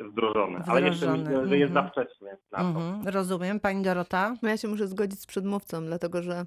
wdrożony. 0.03 0.59
Ale 0.67 0.81
jeszcze 0.81 1.17
myślę, 1.17 1.47
że 1.47 1.57
jest 1.57 1.73
za 1.73 1.79
mhm. 1.79 1.91
wcześnie 1.91 2.37
na 2.51 2.57
to. 2.57 2.67
Mhm, 2.67 3.07
rozumiem. 3.07 3.59
Pani 3.59 3.83
Dorota? 3.83 4.35
No 4.41 4.49
Ja 4.49 4.57
się 4.57 4.67
muszę 4.67 4.87
zgodzić 4.87 5.19
z 5.19 5.27
przedmówcą, 5.27 5.85
dlatego 5.85 6.21
że 6.21 6.45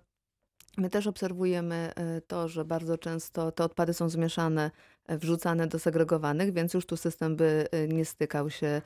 my 0.78 0.90
też 0.90 1.06
obserwujemy 1.06 1.92
e, 1.96 2.20
to, 2.20 2.48
że 2.48 2.64
bardzo 2.64 2.98
często 2.98 3.52
te 3.52 3.64
odpady 3.64 3.94
są 3.94 4.08
zmieszane, 4.08 4.70
e, 5.06 5.18
wrzucane 5.18 5.66
do 5.66 5.78
segregowanych, 5.78 6.52
więc 6.52 6.74
już 6.74 6.86
tu 6.86 6.96
system 6.96 7.36
by 7.36 7.66
e, 7.72 7.88
nie 7.88 8.04
stykał 8.04 8.50
się 8.50 8.66
e, 8.66 8.82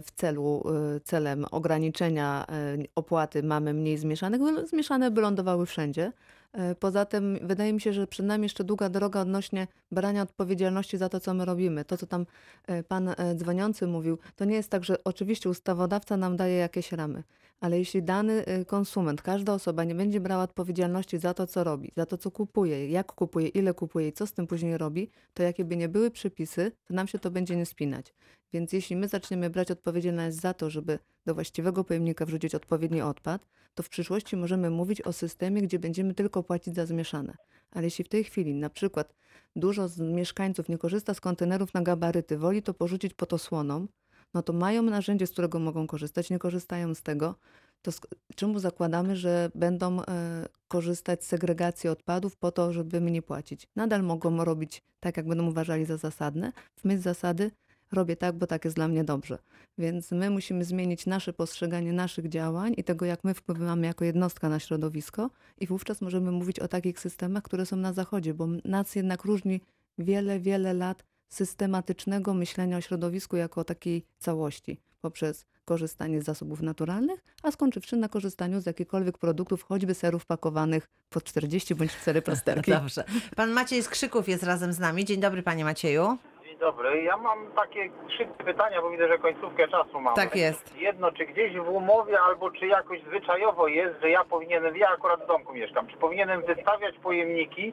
w 0.00 0.10
celu, 0.10 0.62
e, 0.96 1.00
celem 1.00 1.44
ograniczenia 1.50 2.44
e, 2.48 2.76
opłaty 2.94 3.42
mamy 3.42 3.74
mniej 3.74 3.96
zmieszanych, 3.96 4.40
bo 4.40 4.66
zmieszane 4.66 5.10
by 5.10 5.20
lądowały 5.20 5.66
wszędzie. 5.66 6.12
E, 6.52 6.74
Poza 6.74 7.04
tym 7.04 7.38
wydaje 7.42 7.72
mi 7.72 7.80
się, 7.80 7.92
że 7.92 8.06
przed 8.06 8.26
nami 8.26 8.42
jeszcze 8.42 8.64
długa 8.64 8.88
droga 8.88 9.20
odnośnie 9.20 9.66
brania 9.92 10.22
odpowiedzialności 10.22 10.98
za 10.98 11.08
to, 11.08 11.20
co 11.20 11.34
my 11.34 11.44
robimy. 11.44 11.84
To, 11.84 11.96
co 11.96 12.06
tam 12.06 12.26
e, 12.66 12.82
pan 12.82 13.08
e, 13.08 13.14
dzwoniący 13.34 13.86
mówił, 13.86 14.18
to 14.36 14.44
nie 14.44 14.54
jest 14.54 14.70
tak, 14.70 14.84
że 14.84 15.04
oczywiście 15.04 15.48
ustawodawca 15.50 16.16
nam 16.16 16.36
daje 16.36 16.56
jakieś 16.56 16.92
ramy, 16.92 17.22
ale 17.60 17.78
jeśli 17.78 18.02
dany 18.02 18.44
y, 18.48 18.64
konsument, 18.64 19.22
każda 19.22 19.54
osoba 19.54 19.84
nie 19.84 19.94
będzie 19.94 20.20
brała 20.20 20.42
odpowiedzialności 20.42 21.18
za 21.18 21.34
to, 21.34 21.46
co 21.46 21.64
robi, 21.64 21.92
za 21.96 22.06
to, 22.06 22.18
co 22.18 22.30
kupuje, 22.30 22.90
jak 22.90 23.12
kupuje, 23.12 23.48
ile 23.48 23.74
kupuje 23.74 24.08
i 24.08 24.12
co 24.12 24.26
z 24.26 24.32
tym 24.32 24.46
później 24.46 24.78
robi, 24.78 25.10
to 25.34 25.42
jakie 25.42 25.64
by 25.64 25.76
nie 25.76 25.88
były 25.88 26.10
przepisy, 26.10 26.72
to 26.84 26.94
nam 26.94 27.08
się 27.08 27.18
to 27.18 27.30
będzie 27.30 27.56
nie 27.56 27.66
spinać. 27.66 28.14
Więc 28.52 28.72
jeśli 28.72 28.96
my 28.96 29.08
zaczniemy 29.08 29.50
brać 29.50 29.70
odpowiedzialność 29.70 30.36
za 30.36 30.54
to, 30.54 30.70
żeby 30.70 30.98
do 31.26 31.34
właściwego 31.34 31.84
pojemnika 31.84 32.26
wrzucić 32.26 32.54
odpowiedni 32.54 33.02
odpad, 33.02 33.46
to 33.74 33.82
w 33.82 33.88
przyszłości 33.88 34.36
możemy 34.36 34.70
mówić 34.70 35.02
o 35.02 35.12
systemie, 35.12 35.62
gdzie 35.62 35.78
będziemy 35.78 36.14
tylko 36.14 36.42
płacić 36.42 36.74
za 36.74 36.86
zmieszane. 36.86 37.34
Ale 37.70 37.84
jeśli 37.84 38.04
w 38.04 38.08
tej 38.08 38.24
chwili 38.24 38.54
na 38.54 38.70
przykład 38.70 39.14
dużo 39.56 39.88
z 39.88 39.98
mieszkańców 39.98 40.68
nie 40.68 40.78
korzysta 40.78 41.14
z 41.14 41.20
kontenerów 41.20 41.74
na 41.74 41.82
gabaryty, 41.82 42.38
woli 42.38 42.62
to 42.62 42.74
porzucić 42.74 43.14
pod 43.14 43.32
osłoną, 43.32 43.86
no 44.34 44.42
to 44.42 44.52
mają 44.52 44.82
narzędzie, 44.82 45.26
z 45.26 45.30
którego 45.30 45.58
mogą 45.58 45.86
korzystać, 45.86 46.30
nie 46.30 46.38
korzystają 46.38 46.94
z 46.94 47.02
tego, 47.02 47.34
to 47.82 47.90
sk- 47.90 48.08
czemu 48.34 48.58
zakładamy, 48.58 49.16
że 49.16 49.50
będą 49.54 50.02
e, 50.02 50.46
korzystać 50.68 51.24
z 51.24 51.26
segregacji 51.26 51.90
odpadów 51.90 52.36
po 52.36 52.52
to, 52.52 52.72
żeby 52.72 53.00
mniej 53.00 53.22
płacić? 53.22 53.68
Nadal 53.76 54.02
mogą 54.02 54.44
robić 54.44 54.82
tak, 55.00 55.16
jak 55.16 55.28
będą 55.28 55.46
uważali 55.46 55.84
za 55.84 55.96
zasadne. 55.96 56.52
W 56.76 56.84
myśl 56.84 57.02
zasady 57.02 57.50
robię 57.92 58.16
tak, 58.16 58.36
bo 58.36 58.46
tak 58.46 58.64
jest 58.64 58.76
dla 58.76 58.88
mnie 58.88 59.04
dobrze. 59.04 59.38
Więc 59.78 60.10
my 60.10 60.30
musimy 60.30 60.64
zmienić 60.64 61.06
nasze 61.06 61.32
postrzeganie 61.32 61.92
naszych 61.92 62.28
działań 62.28 62.74
i 62.76 62.84
tego, 62.84 63.06
jak 63.06 63.24
my 63.24 63.34
wpływamy 63.34 63.86
jako 63.86 64.04
jednostka 64.04 64.48
na 64.48 64.58
środowisko 64.58 65.30
i 65.60 65.66
wówczas 65.66 66.00
możemy 66.00 66.32
mówić 66.32 66.60
o 66.60 66.68
takich 66.68 67.00
systemach, 67.00 67.42
które 67.42 67.66
są 67.66 67.76
na 67.76 67.92
zachodzie, 67.92 68.34
bo 68.34 68.46
nas 68.64 68.94
jednak 68.94 69.24
różni 69.24 69.60
wiele, 69.98 70.40
wiele 70.40 70.74
lat 70.74 71.04
systematycznego 71.28 72.34
myślenia 72.34 72.76
o 72.76 72.80
środowisku 72.80 73.36
jako 73.36 73.60
o 73.60 73.64
takiej 73.64 74.04
całości 74.18 74.80
poprzez 75.00 75.46
korzystanie 75.64 76.20
z 76.22 76.24
zasobów 76.24 76.62
naturalnych, 76.62 77.20
a 77.42 77.50
skończywszy 77.50 77.96
na 77.96 78.08
korzystaniu 78.08 78.60
z 78.60 78.66
jakichkolwiek 78.66 79.18
produktów, 79.18 79.62
choćby 79.62 79.94
serów 79.94 80.26
pakowanych 80.26 80.86
pod 81.10 81.24
40 81.24 81.74
bądź 81.74 81.96
4 81.96 82.22
plasterki. 82.22 82.70
Dobrze. 82.80 83.04
Pan 83.36 83.50
Maciej 83.50 83.82
z 83.82 83.88
Krzyków 83.88 84.28
jest 84.28 84.44
razem 84.44 84.72
z 84.72 84.78
nami. 84.78 85.04
Dzień 85.04 85.20
dobry, 85.20 85.42
panie 85.42 85.64
Macieju. 85.64 86.18
Dzień 86.44 86.58
dobry. 86.58 87.02
Ja 87.02 87.16
mam 87.16 87.38
takie 87.56 87.90
szybkie 88.18 88.44
pytania, 88.44 88.82
bo 88.82 88.90
widzę, 88.90 89.08
że 89.08 89.18
końcówkę 89.18 89.68
czasu 89.68 90.00
mamy. 90.00 90.16
Tak 90.16 90.36
jest. 90.36 90.76
Jedno, 90.76 91.12
czy 91.12 91.26
gdzieś 91.26 91.56
w 91.56 91.68
umowie, 91.68 92.20
albo 92.20 92.50
czy 92.50 92.66
jakoś 92.66 93.02
zwyczajowo 93.02 93.68
jest, 93.68 94.00
że 94.02 94.10
ja 94.10 94.24
powinienem, 94.24 94.76
ja 94.76 94.88
akurat 94.88 95.24
w 95.24 95.26
domku 95.26 95.54
mieszkam, 95.54 95.86
czy 95.86 95.96
powinienem 95.96 96.42
wystawiać 96.46 96.98
pojemniki 97.02 97.72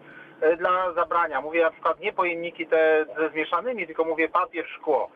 dla 0.57 0.93
zabrania? 0.93 1.41
Mówię 1.41 1.61
na 1.61 1.71
przykład 1.71 1.99
nie 1.99 2.13
pojemniki 2.13 2.67
te 2.67 3.05
ze 3.17 3.29
zmieszanymi, 3.29 3.85
tylko 3.85 4.03
mówię 4.03 4.29
papier, 4.29 4.67
szkło. 4.67 5.09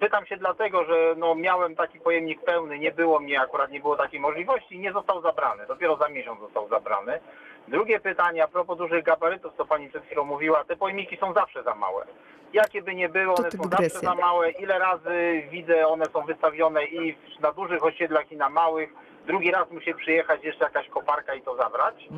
Pytam 0.00 0.26
się 0.26 0.36
dlatego, 0.36 0.84
że 0.84 1.14
no, 1.16 1.34
miałem 1.34 1.76
taki 1.76 2.00
pojemnik 2.00 2.42
pełny, 2.44 2.78
nie 2.78 2.92
było 2.92 3.20
mnie, 3.20 3.40
akurat 3.40 3.70
nie 3.70 3.80
było 3.80 3.96
takiej 3.96 4.20
możliwości 4.20 4.74
i 4.74 4.78
nie 4.78 4.92
został 4.92 5.22
zabrany. 5.22 5.66
Dopiero 5.66 5.96
za 5.96 6.08
miesiąc 6.08 6.40
został 6.40 6.68
zabrany. 6.68 7.20
Drugie 7.68 8.00
pytanie, 8.00 8.44
a 8.44 8.48
propos 8.48 8.78
dużych 8.78 9.04
gabarytów, 9.04 9.52
co 9.56 9.64
pani 9.64 9.88
przed 9.88 10.04
chwilą 10.04 10.24
mówiła, 10.24 10.64
te 10.64 10.76
pojemniki 10.76 11.16
są 11.16 11.32
zawsze 11.32 11.62
za 11.62 11.74
małe. 11.74 12.06
Jakie 12.52 12.82
by 12.82 12.94
nie 12.94 13.08
było, 13.08 13.34
one 13.34 13.50
są 13.50 13.62
zawsze 13.62 13.98
za 13.98 14.14
małe. 14.14 14.50
Ile 14.50 14.78
razy 14.78 15.42
widzę, 15.50 15.86
one 15.86 16.04
są 16.04 16.22
wystawione 16.22 16.84
i 16.84 17.16
na 17.40 17.52
dużych 17.52 17.84
osiedlach 17.84 18.32
i 18.32 18.36
na 18.36 18.48
małych. 18.48 18.90
Drugi 19.26 19.50
raz 19.50 19.70
musi 19.70 19.94
przyjechać 19.94 20.44
jeszcze 20.44 20.64
jakaś 20.64 20.88
koparka 20.88 21.34
i 21.34 21.42
to 21.42 21.56
zabrać. 21.56 22.08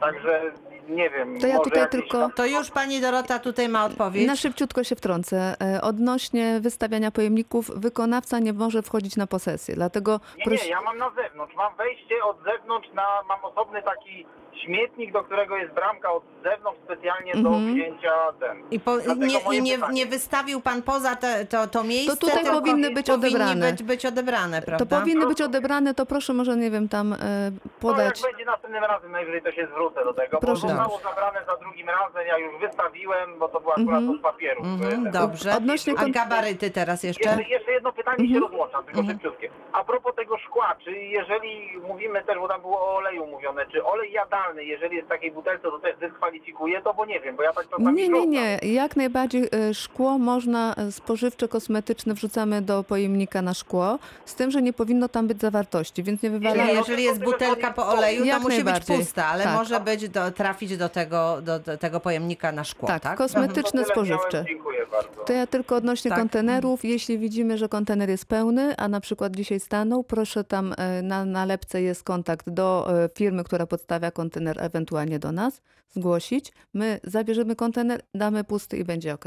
Także 0.00 0.42
nie 0.88 1.10
wiem. 1.10 1.40
To 1.40 1.46
ja 1.46 1.56
może 1.56 1.70
tutaj 1.70 1.88
tylko- 1.88 2.18
tam- 2.20 2.32
To 2.32 2.46
już 2.46 2.70
pani 2.70 3.00
Dorota 3.00 3.38
tutaj 3.38 3.68
ma 3.68 3.84
odpowiedź. 3.84 4.26
Na 4.26 4.36
szybciutko 4.36 4.84
się 4.84 4.96
wtrącę. 4.96 5.54
E, 5.76 5.80
Odnośnie 5.82 6.60
wystawiania 6.60 7.10
pojemników, 7.10 7.70
wykonawca 7.76 8.38
nie 8.38 8.52
może 8.52 8.82
wchodzić 8.82 9.16
na 9.16 9.26
posesję, 9.26 9.74
dlatego 9.74 10.20
Nie, 10.38 10.44
prosi- 10.44 10.62
nie, 10.64 10.68
ja 10.70 10.80
mam 10.80 10.98
na 10.98 11.10
zewnątrz. 11.10 11.54
Mam 11.56 11.76
wejście 11.76 12.24
od 12.24 12.36
zewnątrz, 12.44 12.88
na, 12.94 13.06
mam 13.28 13.44
osobny 13.44 13.82
taki 13.82 14.26
śmietnik, 14.64 15.12
do 15.12 15.22
którego 15.24 15.56
jest 15.56 15.72
bramka 15.74 16.12
od 16.12 16.22
zewnątrz 16.44 16.80
specjalnie 16.84 17.32
do 17.32 17.48
Mhm. 17.48 17.74
wzięcia 17.74 18.12
ten. 18.40 18.62
I, 18.70 18.80
po, 18.80 18.96
Dlatego 18.96 19.26
nie, 19.26 19.40
moje 19.44 19.58
i 19.58 19.62
nie, 19.62 19.74
pytanie. 19.74 19.94
nie 19.94 20.06
wystawił 20.06 20.60
pan 20.60 20.82
poza 20.82 21.16
te, 21.16 21.46
to, 21.46 21.66
to 21.66 21.84
miejsce, 21.84 22.16
tutaj 22.16 22.42
tylko 22.44 22.60
powinny 22.60 22.90
być 22.90 23.06
powinni 23.06 23.26
odebrane. 23.26 23.70
Być, 23.72 23.82
być 23.82 24.06
odebrane, 24.06 24.62
prawda? 24.62 24.86
to 24.86 25.00
powinny 25.00 25.26
być 25.26 25.40
odebrane, 25.42 25.94
to 25.94 26.06
proszę 26.06 26.32
może, 26.32 26.56
nie 26.56 26.70
wiem, 26.70 26.88
tam 26.88 27.12
e, 27.12 27.16
No 27.50 27.70
podać. 27.80 28.20
jak 28.22 28.30
będzie 28.32 28.44
następnym 28.44 28.84
razem, 28.84 29.12
najwyżej 29.12 29.42
to 29.42 29.52
się 29.52 29.66
zwrócę 29.66 30.04
do 30.04 30.14
tego, 30.14 30.38
Proszę. 30.38 30.62
bo 30.62 30.68
zostało 30.68 30.98
zabrane 30.98 31.40
za 31.46 31.56
drugim 31.56 31.88
razem, 31.88 32.26
ja 32.26 32.38
już 32.38 32.60
wystawiłem, 32.60 33.38
bo 33.38 33.48
to 33.48 33.60
było 33.60 33.72
akurat 33.72 33.88
Mhm. 34.00 34.10
od 34.10 34.20
papieru. 34.20 34.62
Mhm, 34.64 35.10
dobrze. 35.10 35.56
Odnośnie 35.56 35.92
A 35.96 35.96
kon- 35.96 36.12
gabaryty 36.12 36.70
teraz 36.70 37.02
jeszcze? 37.02 37.28
Jeszcze, 37.28 37.42
jeszcze 37.42 37.72
jedno 37.72 37.92
pytanie 37.92 38.34
się 38.34 38.40
rozłączam, 38.40 38.84
tylko 38.84 39.02
szybciutkie. 39.02 39.50
A 39.72 39.84
propos 39.84 40.14
tego 40.16 40.38
szkła, 40.38 40.76
czy 40.84 40.90
jeżeli 40.92 41.78
mówimy 41.88 42.24
też, 42.24 42.38
bo 42.38 42.48
tam 42.48 42.60
było 42.60 42.80
o 42.80 42.96
oleju 42.96 43.26
mówione, 43.26 43.66
czy 43.66 43.84
olej 43.84 44.12
jadalny, 44.12 44.47
jeżeli 44.56 44.96
jest 44.96 45.06
w 45.06 45.08
takiej 45.08 45.32
butelce, 45.32 45.62
to 45.62 45.78
też 45.78 45.96
dyskwalifikuje 45.98 46.82
to, 46.82 46.94
bo 46.94 47.06
nie 47.06 47.20
wiem, 47.20 47.36
bo 47.36 47.42
ja 47.42 47.52
tak 47.52 47.68
czasami 47.68 47.94
Nie, 47.94 48.08
nie, 48.08 48.26
nie. 48.26 48.58
Jak 48.62 48.96
najbardziej 48.96 49.48
e, 49.52 49.74
szkło 49.74 50.18
można, 50.18 50.74
e, 50.74 50.92
spożywcze, 50.92 51.48
kosmetyczne 51.48 52.14
wrzucamy 52.14 52.62
do 52.62 52.84
pojemnika 52.84 53.42
na 53.42 53.54
szkło, 53.54 53.98
z 54.24 54.34
tym, 54.34 54.50
że 54.50 54.62
nie 54.62 54.72
powinno 54.72 55.08
tam 55.08 55.26
być 55.28 55.40
zawartości, 55.40 56.02
więc 56.02 56.22
nie 56.22 56.30
Czyli 56.30 56.40
wywalamy. 56.40 56.72
jeżeli 56.72 57.04
jest 57.04 57.20
butelka 57.24 57.72
po 57.72 57.88
oleju, 57.88 58.26
to 58.26 58.40
musi 58.40 58.64
być 58.64 58.80
pusta, 58.84 59.26
ale 59.26 59.44
Tak. 59.44 59.56
może 59.58 59.80
być 59.80 60.08
do, 60.08 60.30
trafić 60.30 60.76
do 60.76 60.88
tego, 60.88 61.38
do, 61.42 61.58
do 61.58 61.78
tego 61.78 62.00
pojemnika 62.00 62.52
na 62.52 62.64
szkło, 62.64 62.88
tak? 62.88 63.02
Tak, 63.02 63.18
kosmetyczne, 63.18 63.62
To 63.64 63.70
tyle 63.72 63.84
spożywcze. 63.84 64.32
miałem, 64.32 64.46
Dziękuję 64.46 64.86
bardzo. 64.90 65.24
To 65.24 65.32
ja 65.32 65.46
tylko 65.46 65.76
odnośnie 65.76 66.08
Tak. 66.08 66.18
kontenerów. 66.18 66.84
Jeśli 66.84 67.18
widzimy, 67.18 67.58
że 67.58 67.68
kontener 67.68 68.08
jest 68.08 68.26
pełny, 68.26 68.74
a 68.76 68.88
na 68.88 69.00
przykład 69.00 69.36
dzisiaj 69.36 69.60
stanął, 69.60 70.04
proszę 70.04 70.44
tam 70.44 70.74
e, 70.78 71.02
na 71.02 71.24
nalepce 71.24 71.82
jest 71.82 72.02
kontakt 72.04 72.50
do 72.50 72.88
firmy, 73.14 73.44
która 73.44 73.66
podstawia 73.66 74.10
kontener, 74.10 74.27
ewentualnie 74.60 75.18
do 75.18 75.32
nas, 75.32 75.62
zgłosić. 75.88 76.52
My 76.74 77.00
zabierzemy 77.04 77.56
kontener, 77.56 78.00
damy 78.14 78.44
pusty 78.44 78.76
i 78.76 78.84
będzie 78.84 79.14
ok. 79.14 79.24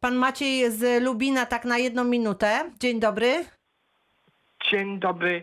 Pan 0.00 0.14
Maciej 0.14 0.70
z 0.70 1.02
Lubina, 1.02 1.46
tak 1.46 1.64
na 1.64 1.78
jedną 1.78 2.04
minutę. 2.04 2.70
Dzień 2.80 3.00
dobry. 3.00 3.44
Dzień 4.70 4.98
dobry. 4.98 5.42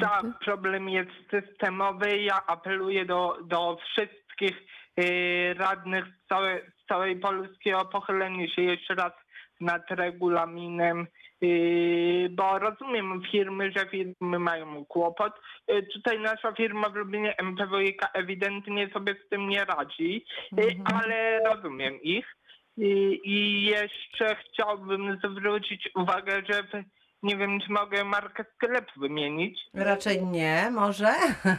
Tak, 0.00 0.24
problem 0.44 0.88
jest 0.88 1.10
systemowy. 1.30 2.18
Ja 2.18 2.46
apeluję 2.46 3.04
do, 3.04 3.36
do 3.44 3.78
wszystkich 3.84 4.56
y, 5.00 5.54
radnych 5.54 6.04
z 6.04 6.28
całej, 6.28 6.60
z 6.84 6.88
całej 6.88 7.16
Polski 7.16 7.74
o 7.74 7.84
pochylenie 7.84 8.48
się 8.48 8.62
jeszcze 8.62 8.94
raz 8.94 9.12
nad 9.60 9.82
regulaminem, 9.90 11.06
y, 11.42 12.28
bo 12.30 12.58
rozumiem 12.58 13.22
firmy, 13.32 13.72
że 13.76 13.86
firmy 13.86 14.38
mają 14.38 14.84
kłopot. 14.84 15.32
Y, 15.70 15.82
Tutaj 15.92 16.20
nasza 16.20 16.52
firma 16.52 16.88
w 16.88 16.94
Lubinie 16.94 17.34
MPWiK 17.38 18.02
ewidentnie 18.14 18.90
sobie 18.92 19.14
z 19.26 19.28
tym 19.28 19.48
nie 19.48 19.64
radzi, 19.64 20.24
y, 20.58 20.76
ale 20.84 21.40
rozumiem 21.54 22.02
ich. 22.02 22.36
I, 22.76 23.62
jeszcze 23.64 24.36
chciałbym 24.36 25.18
zwrócić 25.30 25.90
uwagę, 25.94 26.42
że 26.50 26.62
nie 27.22 27.36
wiem, 27.36 27.60
czy 27.60 27.72
mogę 27.72 28.04
markę 28.04 28.44
sklepu 28.54 29.00
wymienić. 29.00 29.60
Raczej 29.74 30.26
nie, 30.26 30.70
może? 30.70 31.08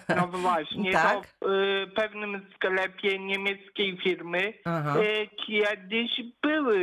No 0.10 0.28
właśnie, 0.48 0.92
Tak. 0.92 1.28
to 1.40 1.48
w 1.50 1.94
pewnym 1.96 2.46
sklepie 2.56 3.20
niemieckiej 3.20 3.98
firmy 4.04 4.54
Aha. 4.66 4.96
kiedyś 5.48 6.12
były 6.42 6.80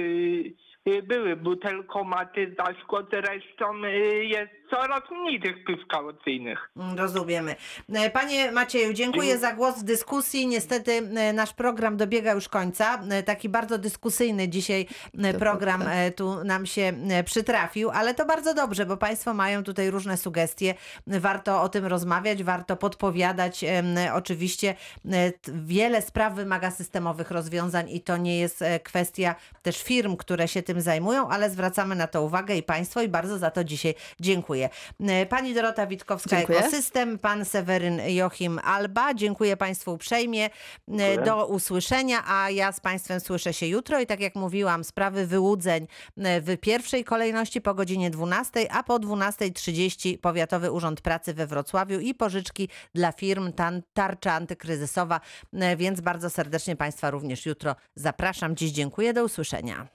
były 1.03 1.37
butelkomaty 1.37 2.55
za 2.59 2.75
szkło, 2.81 3.03
zresztą 3.13 3.85
y, 3.85 4.25
jest 4.25 4.58
coraz 4.71 5.03
mniej 5.11 5.41
tych 5.41 5.65
piw 5.65 5.87
kaucyjnych. 5.89 6.71
Mm, 6.77 6.99
Rozumiemy. 6.99 7.57
E, 7.93 8.11
Panie 8.11 8.53
Macieju, 8.53 8.93
dziękuję 8.93 9.39
za 9.39 9.53
głos 9.53 9.79
w 9.79 9.83
dyskusji. 9.83 10.47
Niestety 10.47 10.93
e, 10.93 11.33
nasz 11.33 11.53
program 11.53 11.97
dobiega 11.97 12.33
już 12.33 12.49
końca. 12.49 13.01
E, 13.11 13.23
Taki 13.23 13.49
bardzo 13.49 13.79
dyskusyjny 13.79 14.49
dzisiaj 14.49 14.87
e, 15.19 15.33
To 15.33 15.39
program 15.39 15.83
e, 15.83 16.11
tu 16.11 16.45
nam 16.45 16.67
się 16.67 16.93
przytrafił, 17.25 17.91
ale 17.91 18.15
to 18.15 18.27
bardzo 18.27 18.55
dobrze, 18.55 18.87
bo 18.87 18.97
Państwo 18.97 19.35
mają 19.35 19.65
tutaj 19.65 19.91
różne 19.91 20.17
sugestie. 20.17 20.75
Warto 21.07 21.63
o 21.63 21.69
tym 21.69 21.87
rozmawiać, 21.87 22.43
warto 22.43 22.77
podpowiadać. 22.77 23.65
Oczywiście 24.15 24.75
wiele 25.55 26.03
spraw 26.03 26.35
wymaga 26.35 26.71
systemowych 26.71 27.31
rozwiązań 27.31 27.91
i 27.91 28.01
to 28.01 28.17
nie 28.17 28.39
jest 28.39 28.65
kwestia 28.85 29.35
też 29.63 29.83
firm, 29.83 30.17
które 30.17 30.49
się 30.49 30.63
tym 30.63 30.81
zajmują, 30.81 31.29
ale 31.29 31.51
zwracamy 31.51 31.95
na 31.95 32.07
to 32.07 32.23
uwagę 32.23 32.57
i 32.57 32.63
Państwo 32.63 33.03
i 33.03 33.09
bardzo 33.09 33.39
za 33.39 33.51
to 33.51 33.65
dzisiaj 33.65 33.95
dziękuję. 34.21 34.58
E, 35.01 35.27
Pani 35.27 35.55
Dorota 35.55 35.87
Witkowska, 35.87 36.37
Dziękuję. 36.37 36.59
Ekosystem, 36.59 37.19
pan 37.19 37.45
Seweryn 37.45 38.01
Joachim 38.07 38.59
Alba. 38.65 39.15
Dziękuję 39.15 39.57
Państwu 39.57 39.93
uprzejmie. 39.93 40.51
E, 40.99 41.25
Do 41.25 41.47
usłyszenia, 41.47 42.25
a 42.27 42.51
ja 42.51 42.73
z 42.73 42.81
Państwem 42.81 43.21
słyszę 43.21 43.53
się 43.53 43.67
jutro 43.67 44.01
i 44.01 44.07
tak 44.07 44.21
jak 44.21 44.35
mówiłam, 44.35 44.85
sprawy 44.85 45.27
wyłudzeń 45.27 45.87
e, 46.17 46.41
w 46.41 46.57
pierwszej 46.57 47.05
kolejności 47.05 47.61
po 47.61 47.75
godzinie 47.75 48.11
12, 48.11 48.73
a 48.73 48.83
po 48.83 48.99
12.30 48.99 50.19
Powiatowy 50.19 50.71
Urząd 50.73 51.01
Pracy 51.01 51.35
we 51.35 51.47
Wrocławiu 51.47 52.01
i 52.01 52.15
pożyczki 52.15 52.69
dla 52.95 53.13
firm, 53.13 53.53
tan- 53.53 53.83
tarcza 53.93 54.33
antykryzysowa, 54.33 55.21
więc 55.77 56.01
bardzo 56.01 56.31
serdecznie 56.31 56.77
Państwa 56.77 57.11
również 57.11 57.47
jutro 57.47 57.77
zapraszam. 57.95 58.57
Dziś 58.57 58.71
dziękuję, 58.71 59.13
do 59.13 59.25
usłyszenia. 59.25 59.89